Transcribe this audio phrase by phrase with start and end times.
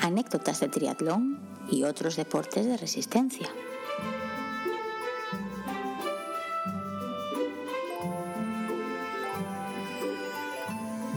[0.00, 1.38] anécdotas de triatlón
[1.70, 3.48] y otros deportes de resistencia.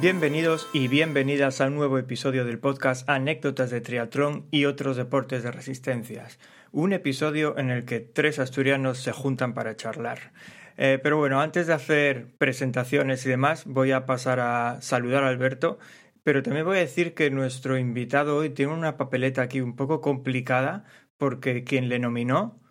[0.01, 5.43] Bienvenidos y bienvenidas a un nuevo episodio del podcast Anécdotas de Triatlón y otros deportes
[5.43, 6.39] de resistencias.
[6.73, 10.33] Un episodio en el que tres asturianos se juntan para charlar.
[10.75, 15.29] Eh, pero bueno, antes de hacer presentaciones y demás, voy a pasar a saludar a
[15.29, 15.79] Alberto,
[16.23, 20.01] pero también voy a decir que nuestro invitado hoy tiene una papeleta aquí un poco
[20.01, 20.85] complicada
[21.17, 22.63] porque quien le nominó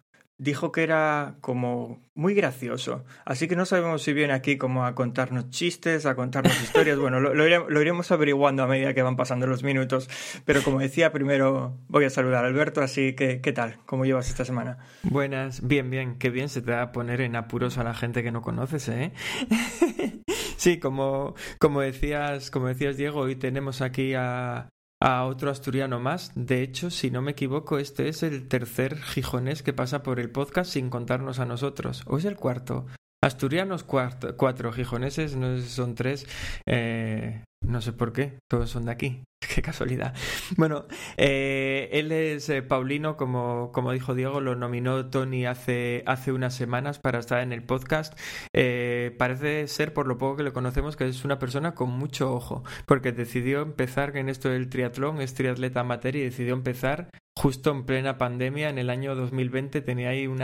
[0.42, 3.04] dijo que era como muy gracioso.
[3.24, 6.98] Así que no sabemos si viene aquí como a contarnos chistes, a contarnos historias.
[6.98, 10.10] Bueno, lo, iremos averiguando a medida que van pasando los minutos.
[10.44, 12.80] Pero como decía, primero voy a saludar a Alberto.
[12.80, 13.76] Así que, ¿qué tal?
[13.86, 14.78] ¿Cómo llevas esta semana?
[15.04, 16.18] Buenas, bien, bien.
[16.18, 18.88] Qué bien se te va a poner en apuros a la gente que no conoces,
[18.88, 19.12] ¿eh?
[20.62, 24.68] sí, como, como, decías, como decías, Diego, hoy tenemos aquí a,
[25.00, 26.30] a otro asturiano más.
[26.36, 30.30] De hecho, si no me equivoco, este es el tercer gijonés que pasa por el
[30.30, 32.04] podcast sin contarnos a nosotros.
[32.06, 32.86] ¿O es el cuarto?
[33.24, 36.26] Asturianos cuatro, cuatro gijoneses, no son tres.
[36.66, 39.24] Eh, no sé por qué, todos son de aquí.
[39.54, 40.14] Qué casualidad.
[40.56, 46.32] Bueno, eh, él es eh, Paulino, como, como dijo Diego, lo nominó Tony hace, hace
[46.32, 48.18] unas semanas para estar en el podcast.
[48.52, 52.32] Eh, parece ser, por lo poco que le conocemos, que es una persona con mucho
[52.32, 57.70] ojo, porque decidió empezar en esto del triatlón, es triatleta amateur y decidió empezar justo
[57.70, 60.42] en plena pandemia, en el año 2020, tenía ahí un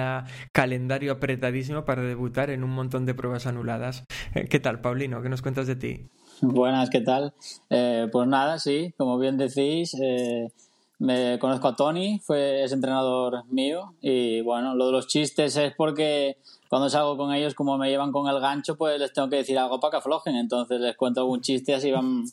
[0.52, 4.04] calendario apretadísimo para debutar en un montón de pruebas anuladas.
[4.48, 5.22] ¿Qué tal, Paulino?
[5.22, 6.08] ¿Qué nos cuentas de ti?
[6.42, 7.32] Buenas, ¿qué tal?
[7.68, 10.52] Eh, pues nada, sí, como bien decís, eh,
[10.98, 15.72] me conozco a Tony, fue, es entrenador mío y bueno, lo de los chistes es
[15.74, 16.36] porque
[16.68, 19.58] cuando salgo con ellos, como me llevan con el gancho, pues les tengo que decir
[19.58, 22.24] algo para que aflojen, entonces les cuento algún chiste así van,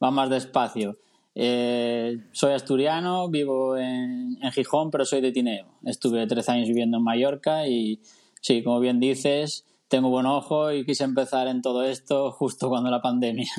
[0.00, 0.96] más despacio.
[1.34, 5.66] Eh, soy asturiano, vivo en, en Gijón, pero soy de Tineo.
[5.84, 8.00] Estuve tres años viviendo en Mallorca y
[8.40, 12.90] sí, como bien dices, tengo buen ojo y quise empezar en todo esto justo cuando
[12.90, 13.52] la pandemia.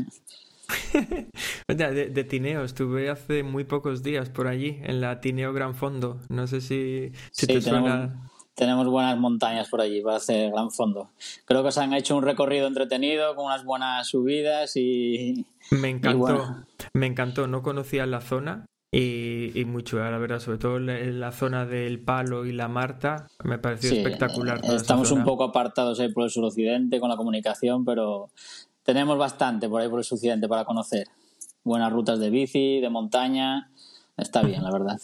[1.67, 6.19] de, Tineo, estuve hace muy pocos días por allí, en la Tineo Gran Fondo.
[6.29, 8.31] No sé si, si te tenemos, suena.
[8.55, 11.11] Tenemos buenas montañas por allí para hacer Gran Fondo.
[11.45, 15.45] Creo que se han hecho un recorrido entretenido con unas buenas subidas y.
[15.69, 17.45] Me encantó, me encantó.
[17.45, 22.45] No conocía la zona y, mucho, la verdad, sobre todo en la zona del Palo
[22.45, 24.61] y la Marta, me pareció espectacular.
[24.63, 28.29] estamos un poco apartados ahí por el suroccidente con la comunicación, pero
[28.83, 31.07] tenemos bastante por ahí por el suroccidente para conocer.
[31.63, 33.71] Buenas rutas de bici, de montaña,
[34.15, 34.99] está bien, la verdad.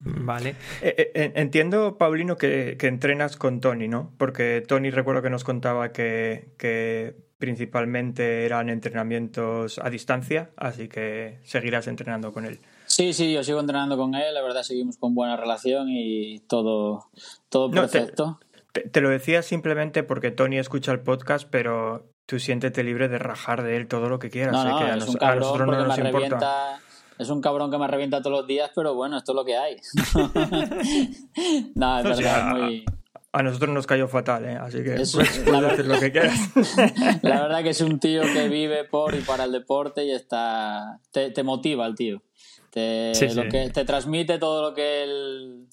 [0.00, 0.56] Vale.
[0.82, 4.12] Eh, eh, entiendo, Paulino, que, que, entrenas con Tony, ¿no?
[4.16, 11.38] Porque Tony recuerdo que nos contaba que, que principalmente eran entrenamientos a distancia, así que
[11.42, 12.60] seguirás entrenando con él.
[13.00, 17.08] Sí, sí, yo sigo entrenando con él, la verdad seguimos con buena relación y todo,
[17.48, 18.38] todo perfecto.
[18.72, 23.62] te, lo decía simplemente porque Tony escucha el podcast, pero tú siéntete libre de rajar
[23.62, 24.52] de él todo lo que quieras.
[24.52, 26.78] No, no, es un cabrón no nos importa.
[27.18, 29.56] Es un cabrón que me revienta todos los días, pero bueno, esto es lo que
[29.56, 29.76] hay.
[31.76, 32.84] no, es verdad, muy...
[33.32, 34.56] A nosotros nos cayó fatal, ¿eh?
[34.56, 36.50] así que puedes, hacer lo que quieras.
[37.22, 40.98] La verdad que es un tío que vive por y para el deporte y está
[41.12, 42.22] te, te motiva el tío.
[42.70, 45.66] Te, lo que, te transmite todo lo que él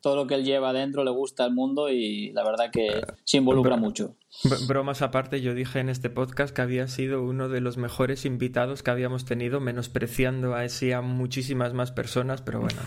[0.00, 3.36] todo lo que él lleva adentro le gusta al mundo y la verdad que se
[3.36, 4.16] involucra mucho.
[4.68, 8.82] Bromas aparte, yo dije en este podcast que había sido uno de los mejores invitados
[8.82, 12.80] que habíamos tenido, menospreciando a ese a muchísimas más personas, pero bueno,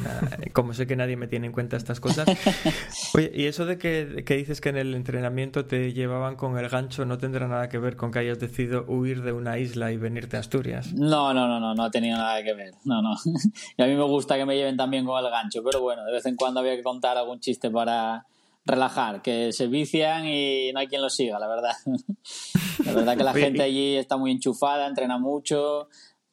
[0.54, 2.28] como sé que nadie me tiene en cuenta estas cosas.
[3.14, 6.70] Oye, y eso de que, que, dices que en el entrenamiento te llevaban con el
[6.70, 9.98] gancho no tendrá nada que ver con que hayas decidido huir de una isla y
[9.98, 10.94] venirte a Asturias.
[10.94, 12.74] No, no, no, no, no ha tenido nada que ver.
[12.86, 13.16] No, no.
[13.78, 16.12] Y a mí me gusta que me lleven también con el gancho, pero bueno, de
[16.12, 18.26] vez en cuando había que contar algún chiste para
[18.66, 21.74] relajar, que se vician y no hay quien los siga, la verdad.
[22.86, 25.90] la verdad que la gente allí está muy enchufada, entrena mucho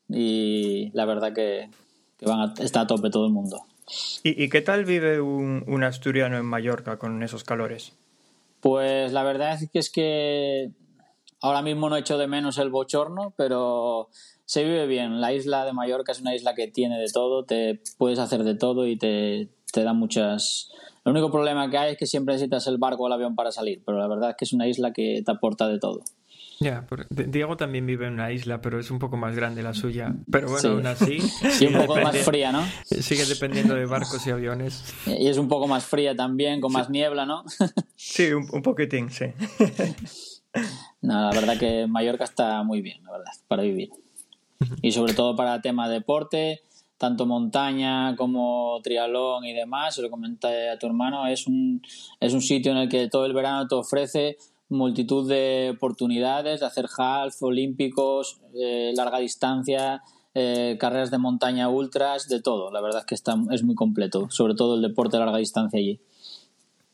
[0.08, 1.70] y la verdad que,
[2.22, 3.64] van está a tope todo el mundo.
[4.22, 7.92] ¿Y, qué tal vive un, asturiano en Mallorca con esos calores?
[8.60, 10.70] Pues la verdad es que es que
[11.40, 14.10] ahora mismo no echo de menos el bochorno, pero
[14.44, 15.20] se vive bien.
[15.20, 18.54] La isla de Mallorca es una isla que tiene de todo, te puedes hacer de
[18.54, 20.70] todo y te, te da muchas,
[21.10, 23.50] el único problema que hay es que siempre necesitas el barco o el avión para
[23.50, 26.02] salir, pero la verdad es que es una isla que te aporta de todo.
[26.60, 30.14] Ya, Diego también vive en una isla, pero es un poco más grande la suya.
[30.30, 31.18] Pero bueno, aún así.
[31.50, 32.62] Sí, un poco más fría, ¿no?
[32.84, 34.94] Sigue dependiendo de barcos y aviones.
[35.06, 37.44] Y es un poco más fría también, con más niebla, ¿no?
[37.96, 39.26] Sí, un, un poquitín, sí.
[41.02, 43.90] No, la verdad que Mallorca está muy bien, la verdad, para vivir.
[44.82, 46.60] Y sobre todo para tema deporte,
[47.00, 51.80] tanto montaña como triatlón y demás, se lo comenté a tu hermano, es un,
[52.20, 54.36] es un sitio en el que todo el verano te ofrece
[54.68, 60.02] multitud de oportunidades de hacer half, olímpicos, eh, larga distancia,
[60.34, 62.70] eh, carreras de montaña ultras, de todo.
[62.70, 65.78] La verdad es que está, es muy completo, sobre todo el deporte de larga distancia
[65.78, 66.02] allí.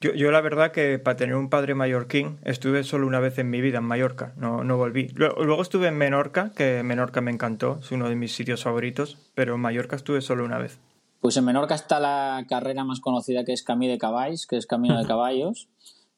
[0.01, 3.49] Yo, yo, la verdad que para tener un padre mallorquín estuve solo una vez en
[3.49, 5.09] mi vida en Mallorca, no, no volví.
[5.15, 9.55] Luego, estuve en Menorca, que Menorca me encantó, es uno de mis sitios favoritos, pero
[9.55, 10.79] en Mallorca estuve solo una vez.
[11.21, 14.67] Pues en Menorca está la carrera más conocida que es Camí de Caballos, que es
[14.67, 15.69] Camino de Caballos,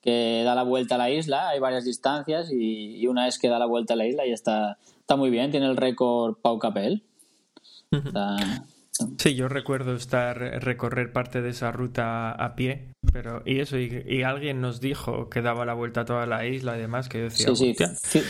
[0.02, 3.60] que da la vuelta a la isla, hay varias distancias y, una vez que da
[3.60, 7.04] la vuelta a la isla y está, está muy bien, tiene el récord Pau Capel.
[9.18, 14.22] Sí, yo recuerdo estar recorrer parte de esa ruta a pie, pero y eso y,
[14.22, 17.24] alguien nos dijo que daba la vuelta a toda la isla y demás que yo
[17.24, 18.22] decía, sí, sí,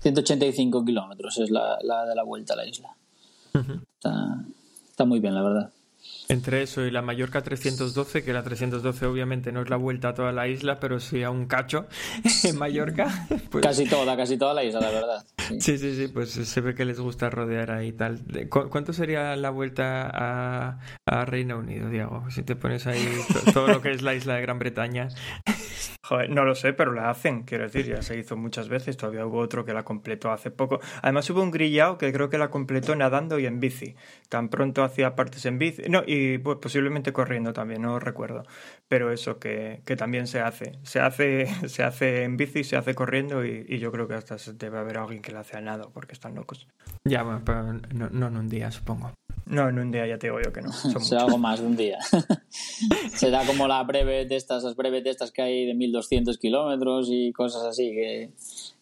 [0.00, 2.96] 185 kilómetros es la, de la vuelta a la isla.
[4.90, 5.70] está muy bien, la verdad.
[6.32, 10.14] Entre eso y la Mallorca 312, que la 312 obviamente no es la vuelta a
[10.14, 11.86] toda la isla, pero sí a un cacho
[12.44, 13.26] en Mallorca.
[13.50, 13.62] Pues...
[13.62, 15.26] Casi toda, casi toda la isla, la verdad.
[15.58, 15.76] Sí.
[15.76, 18.20] sí, sí, pues se ve que les gusta rodear ahí y tal.
[18.48, 22.24] ¿Cuánto sería la vuelta a, a Reino Unido, Diego?
[22.30, 23.06] Si te pones ahí
[23.52, 25.08] todo lo que es la isla de Gran Bretaña.
[26.04, 29.24] Joder, no lo sé, pero la hacen, quiero decir, ya se hizo muchas veces, todavía
[29.24, 30.80] hubo otro que la completó hace poco.
[31.00, 33.94] Además hubo un grillado que creo que la completó nadando y en bici.
[34.28, 38.44] Tan pronto hacía partes en bici, no, y pues, posiblemente corriendo también, no recuerdo.
[38.88, 40.78] Pero eso que, que, también se hace.
[40.82, 44.78] Se hace se hace en bici, se hace corriendo y, yo creo que hasta debe
[44.78, 46.68] haber alguien que la hace a nado porque están locos.
[47.04, 47.62] Ya, bueno, pero
[47.94, 49.12] no, no en un día, supongo.
[49.46, 50.72] No, en un día ya te digo yo que no.
[51.00, 51.98] Será algo más de un día.
[53.14, 57.08] Será como la breve de estas, las breves de estas que hay de 1200 kilómetros
[57.10, 58.30] y cosas así que,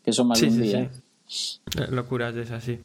[0.04, 0.90] que son más de un día.
[1.26, 1.60] Sí.
[1.78, 2.80] Eh, locuras de esas, sí.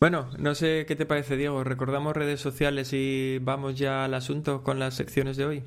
[0.00, 1.64] Bueno, no sé qué te parece, Diego.
[1.64, 5.64] Recordamos redes sociales y vamos ya al asunto con las secciones de hoy.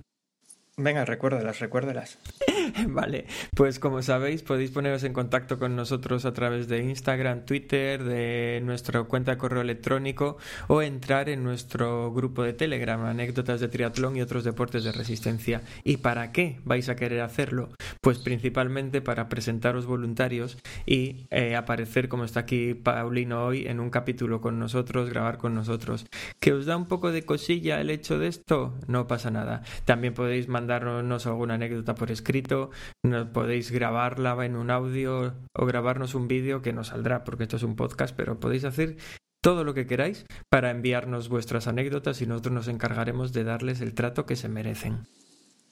[0.78, 2.20] Venga, recuérdelas, recuérdelas.
[2.88, 3.26] vale,
[3.56, 8.62] pues como sabéis podéis poneros en contacto con nosotros a través de Instagram, Twitter, de
[8.64, 10.38] nuestra cuenta de correo electrónico
[10.68, 15.62] o entrar en nuestro grupo de Telegram, anécdotas de triatlón y otros deportes de resistencia.
[15.84, 17.70] ¿Y para qué vais a querer hacerlo?
[18.02, 23.90] Pues principalmente para presentaros voluntarios y eh, aparecer como está aquí Paulino hoy en un
[23.90, 26.06] capítulo con nosotros, grabar con nosotros.
[26.40, 28.76] ¿Que os da un poco de cosilla el hecho de esto?
[28.88, 29.64] No pasa nada.
[29.86, 32.57] También podéis mandar darnos alguna anécdota por escrito,
[33.06, 37.58] nos podéis grabarla en un audio o grabarnos un vídeo que no saldrá porque esto
[37.58, 38.98] es un podcast, pero podéis hacer
[39.42, 43.94] todo lo que queráis para enviarnos vuestras anécdotas y nosotros nos encargaremos de darles el
[43.94, 45.08] trato que se merecen.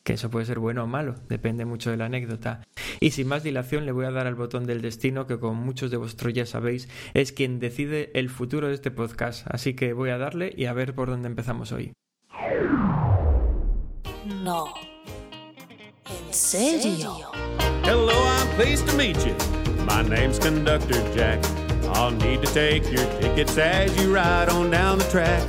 [0.04, 2.62] Que eso puede ser bueno o malo, depende mucho de la anécdota.
[3.00, 5.90] Y sin más dilación le voy a dar al botón del destino que como muchos
[5.90, 9.48] de vosotros ya sabéis es quien decide el futuro de este podcast.
[9.50, 11.94] Así que voy a darle y a ver por dónde empezamos hoy.
[14.44, 14.66] No.
[16.08, 17.18] ¿En serio?
[17.84, 19.36] Hello, I'm pleased to meet you.
[19.86, 21.44] My name's Conductor Jack.
[21.96, 25.42] I'll need to take your tickets as you ride on down the track.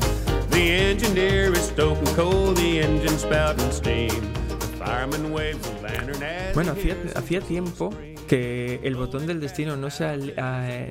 [0.48, 4.32] The engineer is stoking coal, the engine spouting steam.
[4.48, 7.92] The fireman waves a lantern as Bueno, hacía, hacía tiempo
[8.26, 10.34] que el botón del destino no se,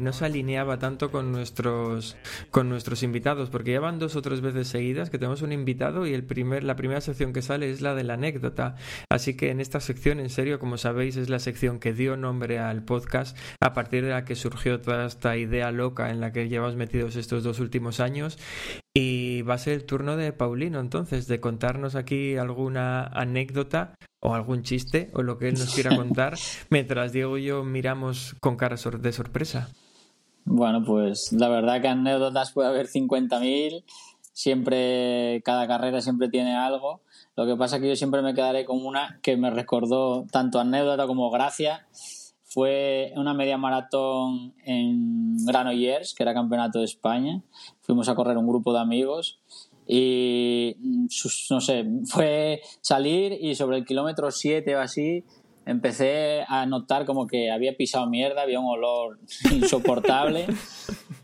[0.02, 2.16] no se alineaba tanto con nuestros,
[2.52, 6.08] con nuestros invitados, porque ya van dos o tres veces seguidas que tenemos un invitado
[6.08, 8.76] y el primer, la primera sección que sale es la de la anécdota.
[9.10, 12.60] Así que en esta sección, en serio, como sabéis, es la sección que dio nombre
[12.60, 16.48] al podcast a partir de la que surgió toda esta idea loca en la que
[16.48, 18.38] llevamos metidos estos dos últimos años.
[18.98, 24.34] Y va a ser el turno de Paulino, entonces, de contarnos aquí alguna anécdota o
[24.34, 26.36] algún chiste o lo que él nos quiera contar,
[26.70, 29.70] mientras Diego y yo miramos con cara de sorpresa.
[30.46, 33.84] Bueno, pues la verdad que anécdotas puede haber 50.000,
[34.32, 37.02] siempre, cada carrera siempre tiene algo.
[37.36, 40.58] Lo que pasa es que yo siempre me quedaré con una que me recordó tanto
[40.58, 41.86] anécdota como gracia.
[42.56, 47.42] Fue una media maratón en Granollers, que era campeonato de España.
[47.82, 49.42] Fuimos a correr un grupo de amigos
[49.86, 51.08] y mm,
[51.50, 55.26] no sé, fue salir y sobre el kilómetro 7 o así
[55.66, 59.20] empecé a notar como que había pisado mierda, había un olor
[59.52, 60.48] insoportable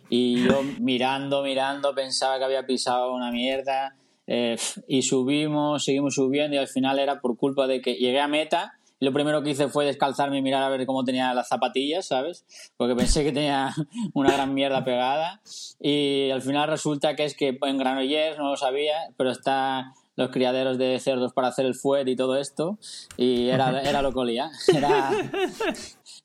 [0.09, 3.95] y yo mirando, mirando pensaba que había pisado una mierda
[4.27, 8.27] eh, y subimos, seguimos subiendo y al final era por culpa de que llegué a
[8.27, 12.05] meta lo primero que hice fue descalzarme y mirar a ver cómo tenía las zapatillas,
[12.05, 12.45] ¿sabes?
[12.77, 13.73] Porque pensé que tenía
[14.13, 15.41] una gran mierda pegada.
[15.79, 20.31] Y al final resulta que es que en Granollers, no lo sabía, pero está los
[20.31, 22.77] criaderos de cerdos para hacer el fuet y todo esto,
[23.17, 24.49] y era, era locolía.
[24.73, 25.11] Era,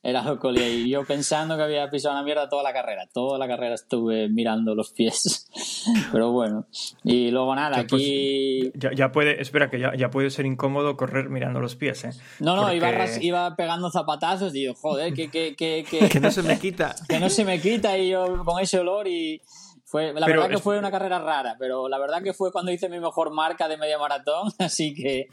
[0.03, 0.69] era locolía.
[0.69, 3.09] Y yo pensando que había pisado una mierda toda la carrera.
[3.13, 5.49] Toda la carrera estuve mirando los pies.
[6.13, 6.67] Pero bueno.
[7.03, 8.71] Y luego nada, pues, aquí.
[8.75, 12.11] ya, ya puede, espera, que ya, ya puede ser incómodo correr mirando los pies, ¿eh?
[12.41, 16.09] No, no, iba, Porque- ras- iba pegando zapatazos y yo, joder, que, que, que, que,
[16.17, 16.95] Que no se me quita.
[17.09, 19.41] que no se me quita y yo con ese olor y
[19.87, 22.73] fue la Pero verdad que fue una carrera rara pero la verdad que fue cuando
[22.73, 25.29] hice mi mejor marca de media maratón así que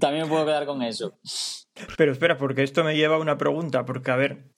[0.00, 1.18] también me puedo quedar con eso
[1.96, 4.48] Pero espera, porque esto me lleva a una pregunta, porque a ver,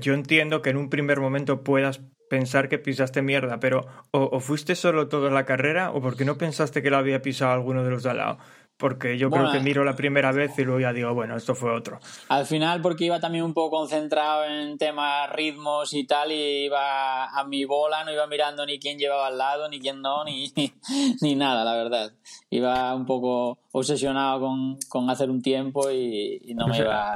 [0.00, 4.40] yo entiendo que en un primer momento puedas pensar que pisaste mierda, pero o, o
[4.40, 7.90] fuiste solo toda la carrera o porque no pensaste que lo había pisado alguno de
[7.90, 8.38] los de al lado.
[8.78, 11.54] Porque yo Bueno, creo que miro la primera vez y luego ya digo, bueno, esto
[11.56, 11.98] fue otro.
[12.28, 17.26] al final porque iba también un poco concentrado en temas ritmos y tal y iba
[17.26, 20.52] a mi bola no iba mirando ni quién llevaba al lado ni quién no ni,
[21.20, 22.12] ni nada la verdad
[22.50, 26.84] iba un poco obsesionado con, con hacer un tiempo y, y no O me sea,
[26.84, 27.12] iba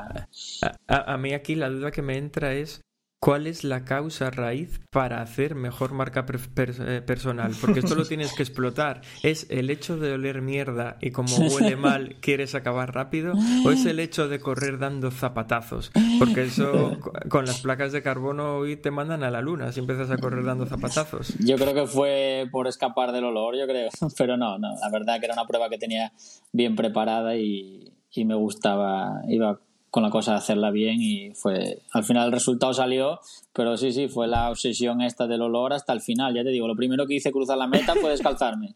[0.62, 2.80] A, a- a mí aquí la duda que me entra es
[3.24, 6.40] ¿cuál es la causa raíz para hacer mejor marca per-
[6.80, 7.52] eh, personal?
[7.60, 9.02] Porque esto lo tienes que explotar.
[9.22, 13.34] ¿Es el hecho de oler mierda y como huele mal quieres acabar rápido?
[13.64, 15.92] ¿O es el hecho de correr dando zapatazos?
[16.18, 19.78] Porque eso co- con las placas de carbono hoy te mandan a la luna si
[19.80, 21.34] empiezas a correr dando zapatazos.
[21.38, 23.88] Yo creo que fue por escapar del olor, yo creo.
[24.18, 26.12] Pero no, no, la verdad que era una prueba que tenía
[26.52, 29.60] bien preparada y, y me gustaba, iba
[29.92, 33.20] con la cosa de hacerla bien y fue, al final el resultado salió,
[33.52, 36.66] pero sí, sí, fue la obsesión esta del olor hasta el final, ya te digo,
[36.66, 38.74] lo primero que hice cruzar la meta fue descalzarme.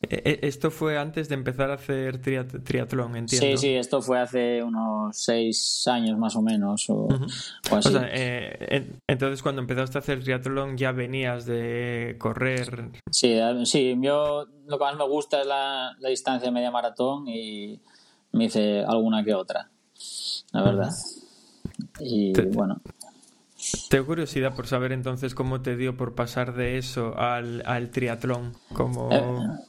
[0.00, 3.58] Eh, eh, Esto fue antes de empezar a hacer triat- triatlón, entiendo.
[3.58, 7.06] Sí, sí, esto fue hace unos seis años más o menos o,
[7.70, 7.88] o así.
[7.88, 12.90] O sea, eh, en- entonces cuando empezaste a hacer triatlón ya venías de correr.
[13.10, 17.78] Sí, sí, yo lo que más me gusta es la, la distancia media maratón y
[18.32, 19.70] me hice alguna que otra,
[20.54, 20.90] la verdad.
[22.00, 22.80] Y Te- bueno,
[23.88, 28.52] Tengo curiosidad por saber entonces cómo te dio por pasar de eso al, al triatlón.
[28.74, 29.20] Como, eh,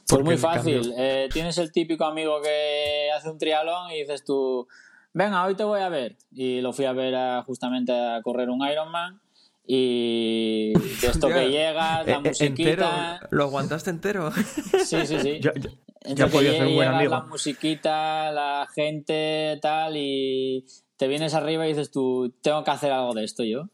[0.08, 0.92] ¿por pues muy fácil.
[0.98, 4.66] Eh, tienes el típico amigo que hace un triatlón y dices tú,
[5.14, 6.16] venga, hoy te voy a ver.
[6.32, 9.20] Y lo fui a ver a- justamente a correr un Ironman.
[9.68, 11.34] Y de esto Ya.
[11.36, 13.28] que llegas, la Eh, eh, entero, musiquita.
[13.30, 14.30] ¿lo aguantaste entero?
[14.84, 15.40] Sí, sí, sí.
[16.06, 17.10] Entre ya podía ser un buen amigo.
[17.10, 20.64] La musiquita, la gente, tal, y
[20.96, 23.68] te vienes arriba y dices tú, tengo que hacer algo de esto yo.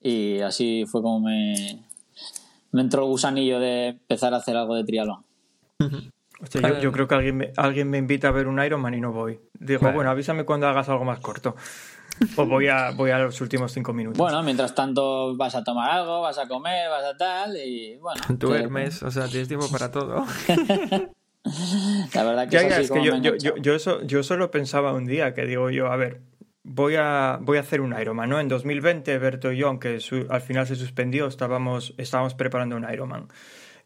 [0.00, 1.84] Y así fue como me,
[2.72, 5.24] me entró el gusanillo de empezar a hacer algo de triatlón.
[6.38, 9.00] Hostia, yo, yo creo que alguien me, alguien me invita a ver un Ironman y
[9.00, 9.40] no voy.
[9.58, 9.94] Digo, Vale.
[9.94, 11.56] bueno, avísame cuando hagas algo más corto.
[12.36, 14.18] O voy a, voy a los últimos cinco minutos.
[14.18, 18.20] Bueno, mientras tanto vas a tomar algo, vas a comer, vas a tal, y bueno.
[18.28, 20.24] Duermes, o sea, tienes tiempo para todo.
[22.14, 25.06] La verdad que Ya, es ya, que yo, yo, yo, eso, yo solo pensaba un
[25.06, 26.20] día que digo yo, a ver,
[26.64, 28.40] voy a, voy a hacer un Ironman, ¿no?
[28.40, 32.86] En 2020, Berto y yo, aunque su- al final se suspendió, estábamos, estábamos preparando un
[32.90, 33.28] Ironman.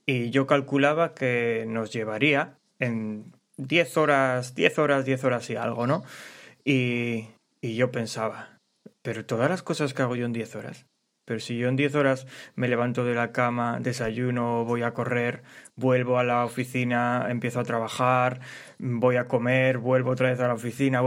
[0.06, 5.86] Y yo calculaba que nos llevaría en 10 horas, 10 horas, 10 horas y algo,
[5.86, 6.02] ¿no?
[6.64, 7.28] Y,
[7.60, 8.58] y yo pensaba,
[9.02, 10.86] pero todas las cosas que hago yo en 10 horas.
[11.30, 15.44] Pero si yo en 10 horas me levanto de la cama, desayuno, voy a correr,
[15.76, 18.40] vuelvo a la oficina, empiezo a trabajar,
[18.80, 21.00] voy a comer, vuelvo otra vez a la oficina,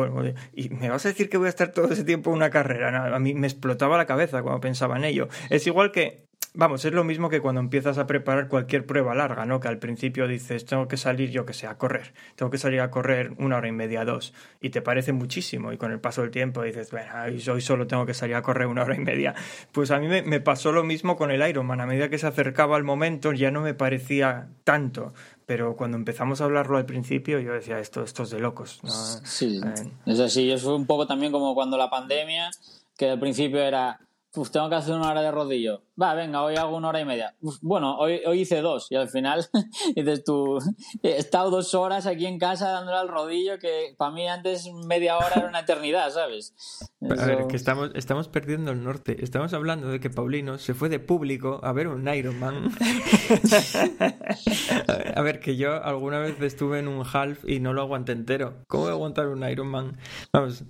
[0.54, 3.14] y me vas a decir que voy a estar todo ese tiempo en una carrera.
[3.14, 5.28] A mí me explotaba la cabeza cuando pensaba en ello.
[5.50, 6.24] Es igual que,
[6.54, 9.60] vamos, es lo mismo que cuando empiezas a preparar cualquier prueba larga, ¿no?
[9.60, 12.82] Que al principio dices, tengo que salir, yo que sé, a correr, tengo que salir
[12.82, 16.22] a correr una hora y media, dos, y te parece muchísimo, y con el paso
[16.22, 17.12] del tiempo dices, bueno,
[17.52, 19.34] hoy solo tengo que salir a correr una hora y media.
[19.72, 22.28] Pues a mí me, me pasó lo mismo con el Ironman, a medida que se
[22.28, 25.14] acercaba el momento ya no me parecía tanto,
[25.46, 28.80] pero cuando empezamos a hablarlo al principio yo decía, esto, esto es de locos.
[28.84, 28.92] ¿no?
[28.92, 30.52] Sí, Eh, es así.
[30.52, 32.50] Eso fue un poco también como cuando la pandemia,
[32.98, 34.00] que al principio era,
[34.36, 35.84] "Uf, tengo que hacer una hora de rodillo.
[36.02, 37.36] Va, venga, hoy hago una hora y media.
[37.42, 39.48] Uf, bueno, hoy, hoy hice dos y al final
[39.96, 40.58] dices tú,
[41.04, 45.18] he estado dos horas aquí en casa dándole al rodillo que para mí antes media
[45.18, 46.56] hora era una eternidad, ¿sabes?
[47.02, 49.24] A ver, que estamos, estamos perdiendo el norte.
[49.24, 52.72] Estamos hablando de que Paulino se fue de público a ver un Ironman.
[55.16, 58.64] a ver, que yo alguna vez estuve en un half y no lo aguanté entero.
[58.68, 59.98] ¿Cómo voy a aguantar un Ironman?
[60.32, 60.64] Vamos,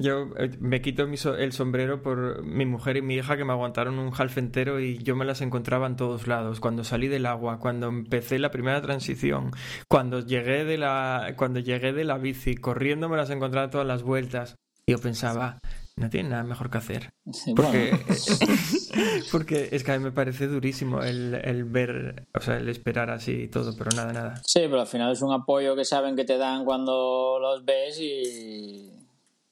[0.00, 3.44] yo eh, me quito mi so- el sombrero por mi mujer y mi hija que
[3.44, 6.60] me aguantaron un half entero y yo me las encontraba en todos lados.
[6.60, 9.50] Cuando salí del agua, cuando empecé la primera transición,
[9.88, 14.02] cuando llegué de la, cuando llegué de la bici, corriendo me las encontraba todas las
[14.02, 14.56] vueltas.
[14.86, 15.58] Y yo pensaba,
[15.96, 17.10] no tienen nada mejor que hacer.
[17.54, 17.92] Porque,
[19.30, 23.10] porque es que a mí me parece durísimo el, el ver, o sea, el esperar
[23.10, 24.42] así y todo, pero nada, nada.
[24.44, 27.98] Sí, pero al final es un apoyo que saben que te dan cuando los ves
[28.00, 28.90] y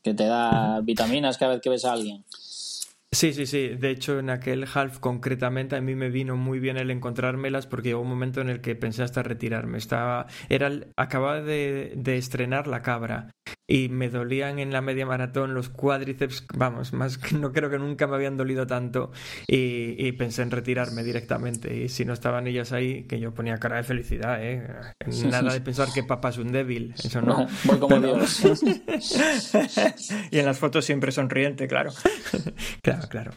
[0.03, 2.25] que te da vitaminas cada vez que ves a alguien.
[3.13, 3.71] Sí, sí, sí.
[3.71, 7.89] De hecho, en aquel half concretamente a mí me vino muy bien el encontrármelas porque
[7.89, 9.79] llegó un momento en el que pensé hasta retirarme.
[9.79, 13.33] Estaba, era, acababa de, de estrenar La Cabra
[13.69, 17.79] y me dolían en la media maratón los cuádriceps, vamos, más que no creo que
[17.79, 19.11] nunca me habían dolido tanto
[19.49, 21.77] y, y pensé en retirarme directamente.
[21.77, 24.69] Y si no estaban ellas ahí, que yo ponía cara de felicidad, ¿eh?
[25.29, 27.49] Nada de pensar que papá es un débil, eso no.
[27.65, 28.41] Voy como Pero- Dios.
[30.31, 31.91] y en las fotos siempre sonriente, claro.
[32.83, 33.33] Claro, claro.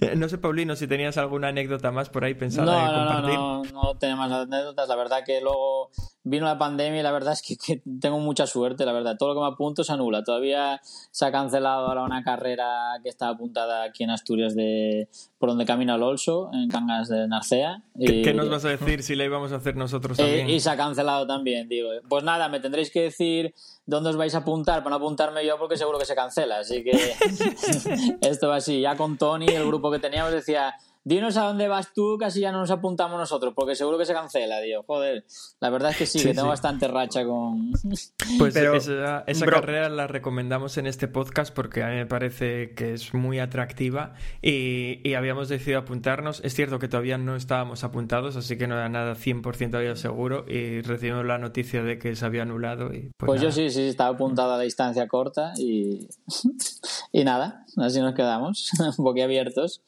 [0.00, 2.92] Eh, No sé, Paulino, si tenías alguna anécdota más por ahí pensada No, en no,
[2.92, 3.72] no, compartir.
[3.72, 4.88] no, no tenía más anécdotas.
[4.88, 5.90] La verdad que luego
[6.24, 9.16] vino la pandemia y la verdad es que, que tengo mucha suerte, la verdad.
[9.18, 10.22] Todo lo que me apunto se anula.
[10.22, 15.48] Todavía se ha cancelado ahora una carrera que estaba apuntada aquí en Asturias de por
[15.48, 17.82] donde camina el Olso, en Cangas de Narcea.
[17.98, 20.50] ¿Qué, Y- qué nos vas a decir si la íbamos a hacer nosotros Eh, también?
[20.50, 21.88] y se ha cancelado también, digo.
[22.08, 23.52] Pues nada, me tendréis que decir
[23.84, 26.58] dónde os vais a apuntar para no apuntarme yo porque seguro que se cancela.
[26.60, 26.92] Así que
[28.20, 28.80] esto va así.
[28.80, 30.74] Ya con Tony, el grupo que teníamos, decía,
[31.04, 34.12] dinos a dónde vas tú, casi ya no nos apuntamos nosotros porque seguro que se
[34.14, 34.82] cancela, tío.
[34.84, 35.24] Joder,
[35.60, 36.50] la verdad es que sí, Sí, que tengo sí.
[36.50, 37.72] bastante racha con...
[38.38, 42.06] Pues Pero, esa, esa bro- carrera la recomendamos en este podcast porque a mí me
[42.06, 46.40] parece que es muy atractiva y, y habíamos decidido apuntarnos.
[46.44, 50.44] Es cierto que todavía no estábamos apuntados, así que no era nada 100% todavía seguro
[50.48, 52.92] y recibimos la noticia de que se había anulado.
[52.94, 56.08] Y pues Pues yo sí, sí, estaba apuntado a la distancia corta y,
[57.12, 59.82] y nada, así nos quedamos, boquiabiertos.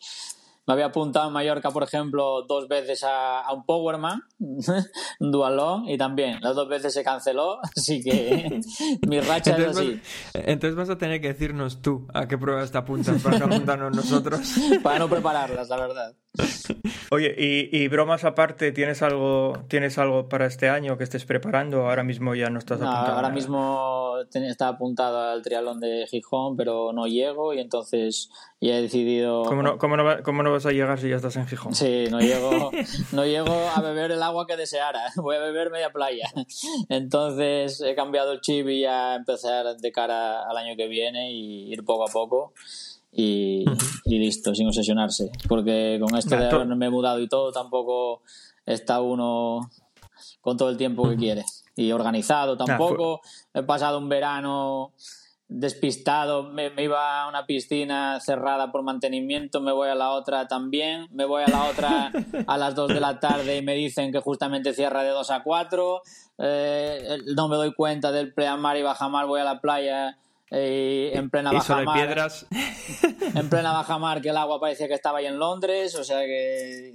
[0.66, 4.60] Me había apuntado en Mallorca, por ejemplo, dos veces a, a un Powerman, un
[5.30, 8.60] Dualón, y también las dos veces se canceló, así que
[9.06, 10.00] mi racha es así.
[10.32, 13.46] vas, entonces vas a tener que decirnos tú a qué pruebas te apuntas para no
[13.46, 14.40] apuntarnos nosotros.
[14.82, 16.14] Para no prepararlas, la verdad.
[17.10, 21.88] Oye, y, y bromas aparte, ¿tienes algo, ¿tienes algo para este año que estés preparando?
[21.88, 23.16] Ahora mismo ya no estás No, apuntado.
[23.16, 28.82] ahora mismo estaba apuntado al triatlón de Gijón, pero no llego y entonces ya he
[28.82, 29.42] decidido...
[29.44, 31.72] ¿Cómo no, cómo, no va- cómo no vas a llegar si ya estás en Gijón?
[31.74, 32.72] Sí, no llego,
[33.12, 35.02] no llego a beber el agua que deseara.
[35.16, 36.32] Voy a beber media playa.
[36.88, 41.72] Entonces he cambiado el chip y ya empezar de cara al año que viene y
[41.72, 42.52] ir poco a poco.
[43.16, 43.64] Y,
[44.04, 45.30] y listo, sin obsesionarse.
[45.48, 48.22] Porque con esto de haberme mudado y todo, tampoco
[48.66, 49.70] está uno
[50.40, 51.44] con todo el tiempo que quiere.
[51.76, 53.20] Y organizado tampoco.
[53.52, 54.92] He pasado un verano
[55.46, 60.48] despistado, me, me iba a una piscina cerrada por mantenimiento, me voy a la otra
[60.48, 62.10] también, me voy a la otra
[62.46, 65.42] a las 2 de la tarde y me dicen que justamente cierra de 2 a
[65.42, 66.02] 4,
[66.38, 70.16] eh, no me doy cuenta del pleamar y bajamar, voy a la playa
[70.54, 72.46] eh, en plena y piedras.
[73.34, 76.92] en plena bajamar que el agua parecía que estaba ahí en Londres, o sea que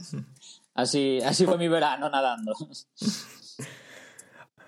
[0.76, 2.54] así, así fue mi verano nadando.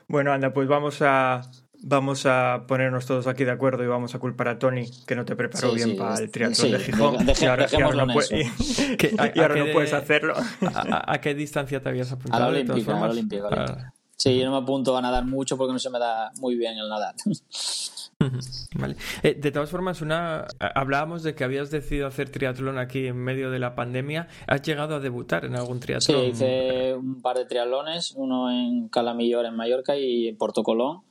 [0.08, 1.42] Bueno, anda, pues vamos a,
[1.84, 5.24] vamos a ponernos todos aquí de acuerdo y vamos a culpar a Tony que no
[5.24, 7.26] te preparó Sí, bien sí, para el triatlón sí, de Gijón.
[7.26, 8.84] deje- y ahora, y ahora dejémoslo no, en puede- eso.
[8.98, 10.36] ¿Qué- a- y ahora no qué puedes de- hacerlo.
[10.36, 12.44] ¿A, a- a qué distancia te habías A apuntado?
[12.44, 13.94] a la olímpica, a la olímpica.
[14.22, 16.78] Sí, yo no me apunto a nadar mucho porque no se me da muy bien
[16.78, 17.16] el nadar.
[18.76, 18.96] Vale.
[19.24, 23.50] Eh, de todas formas, una hablábamos de que habías decidido hacer triatlón aquí en medio
[23.50, 24.28] de la pandemia.
[24.46, 26.26] ¿Has llegado a debutar en algún Sí, triatlón?
[26.26, 31.02] hice un par de triatlones, uno en Calamillor, en Mallorca, y en Porto Colón,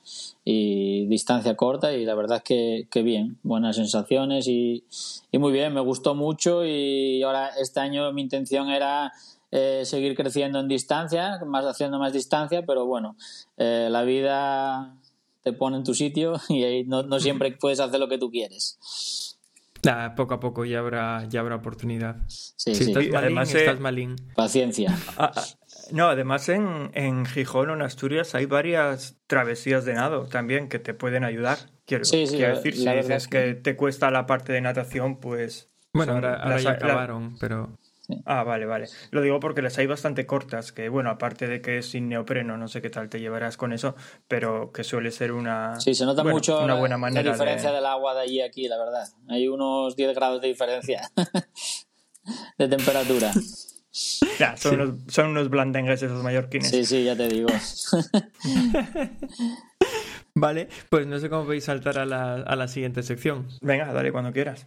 [0.45, 4.85] y distancia corta, y la verdad es que, que bien, buenas sensaciones y,
[5.33, 9.13] y muy bien, me gustó mucho, y ahora este año mi intención era
[9.53, 13.17] eh, seguir creciendo en distancia, más haciendo más distancia, pero bueno,
[13.57, 14.97] eh, la vida
[15.43, 18.31] te pone en tu sitio y ahí no, no siempre puedes hacer lo que tú
[18.31, 18.79] quieres.
[19.83, 22.17] Nah, poco a poco ya habrá, ya habrá oportunidad.
[22.29, 24.17] Sí, si sí, estás malín, además, eh, estás malín.
[24.37, 24.95] paciencia.
[25.17, 25.45] Ah, ah,
[25.93, 30.79] no, además en, en Gijón o en Asturias hay varias travesías de nado también que
[30.79, 31.59] te pueden ayudar.
[31.87, 34.27] Quiero, Sí, sí, quiero la- decir, si la dices es que- que te cuesta la
[34.27, 35.71] parte de natación, pues...
[35.95, 37.37] Bueno, ahora, ahora las- ya la- acabaron,
[38.25, 38.89] Ah, vale, vale.
[39.11, 42.57] Lo digo porque las hay bastante cortas, que bueno, aparte de que es sin neopreno,
[42.57, 43.95] no sé qué tal te llevarás con eso,
[44.29, 47.33] pero que suele ser una, Sí, se nota bueno, mucho una la, buena la manera
[47.33, 47.77] diferencia de...
[47.77, 49.09] del agua de allí a aquí, la verdad.
[49.29, 51.11] Hay unos 10 grados de diferencia
[52.59, 53.33] de temperatura.
[54.39, 56.71] Ya, son, unos, son unos blandengues esos mallorquines.
[56.71, 57.49] Sí, sí, ya te digo.
[60.35, 63.49] Vale, pues no sé cómo podéis saltar a la, a la siguiente sección.
[63.61, 64.67] Venga, dale cuando quieras.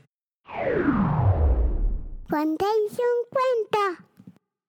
[2.34, 3.86] Contéis un cuento.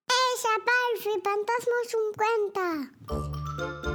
[0.05, 3.94] Esa Palfi, fantasmas un cuento.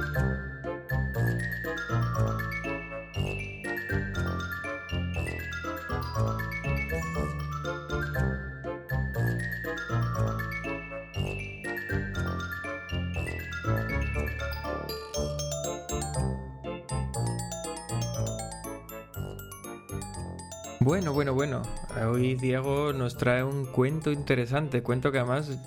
[20.83, 21.61] Bueno, bueno, bueno.
[22.09, 25.59] Hoy Diego nos trae un cuento interesante, cuento que además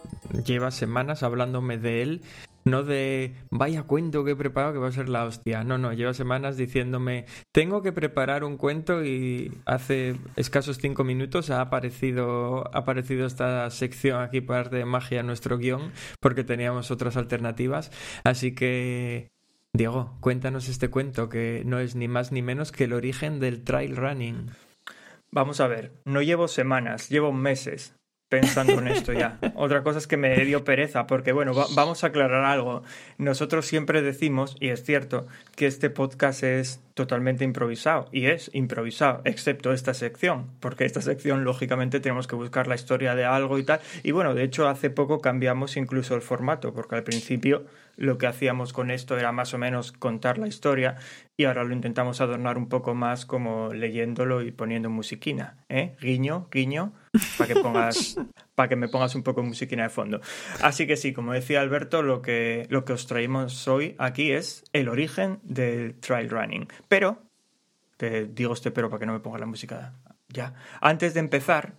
[0.45, 2.23] lleva semanas hablándome de él,
[2.65, 5.63] no de vaya cuento que he preparado que va a ser la hostia.
[5.63, 11.49] No, no, lleva semanas diciéndome tengo que preparar un cuento y hace escasos cinco minutos
[11.51, 17.17] ha aparecido, ha aparecido esta sección aquí para de magia nuestro guion porque teníamos otras
[17.17, 17.93] alternativas.
[18.25, 19.29] Así que
[19.73, 23.63] Diego, cuéntanos este cuento que no es ni más ni menos que el origen del
[23.63, 24.51] trail running.
[25.35, 27.97] Vamos a ver, no llevo semanas, llevo meses
[28.29, 29.41] pensando en esto ya.
[29.57, 32.85] Otra cosa es que me dio pereza, porque bueno, vamos a aclarar algo.
[33.19, 39.23] Nosotros siempre decimos, y es cierto, que este podcast es totalmente improvisado, y es improvisado,
[39.25, 43.65] excepto esta sección, porque esta sección lógicamente tenemos que buscar la historia de algo y
[43.65, 43.81] tal.
[44.05, 47.65] Y bueno, de hecho hace poco cambiamos incluso el formato, porque al principio
[47.97, 50.97] lo que hacíamos con esto era más o menos contar la historia
[51.37, 55.97] y ahora lo intentamos adornar un poco más como leyéndolo y poniendo musiquina, ¿eh?
[56.01, 56.93] Guiño, guiño,
[57.37, 58.17] para que pongas
[58.55, 60.21] para que me pongas un poco de musiquina de fondo.
[60.63, 64.65] Así que sí, como decía Alberto, lo que lo que os traemos hoy aquí es
[64.73, 66.69] el origen del trail running.
[66.89, 67.23] Pero
[67.97, 69.95] que digo este pero para que no me ponga la música
[70.29, 70.55] ya.
[70.81, 71.75] Antes de empezar,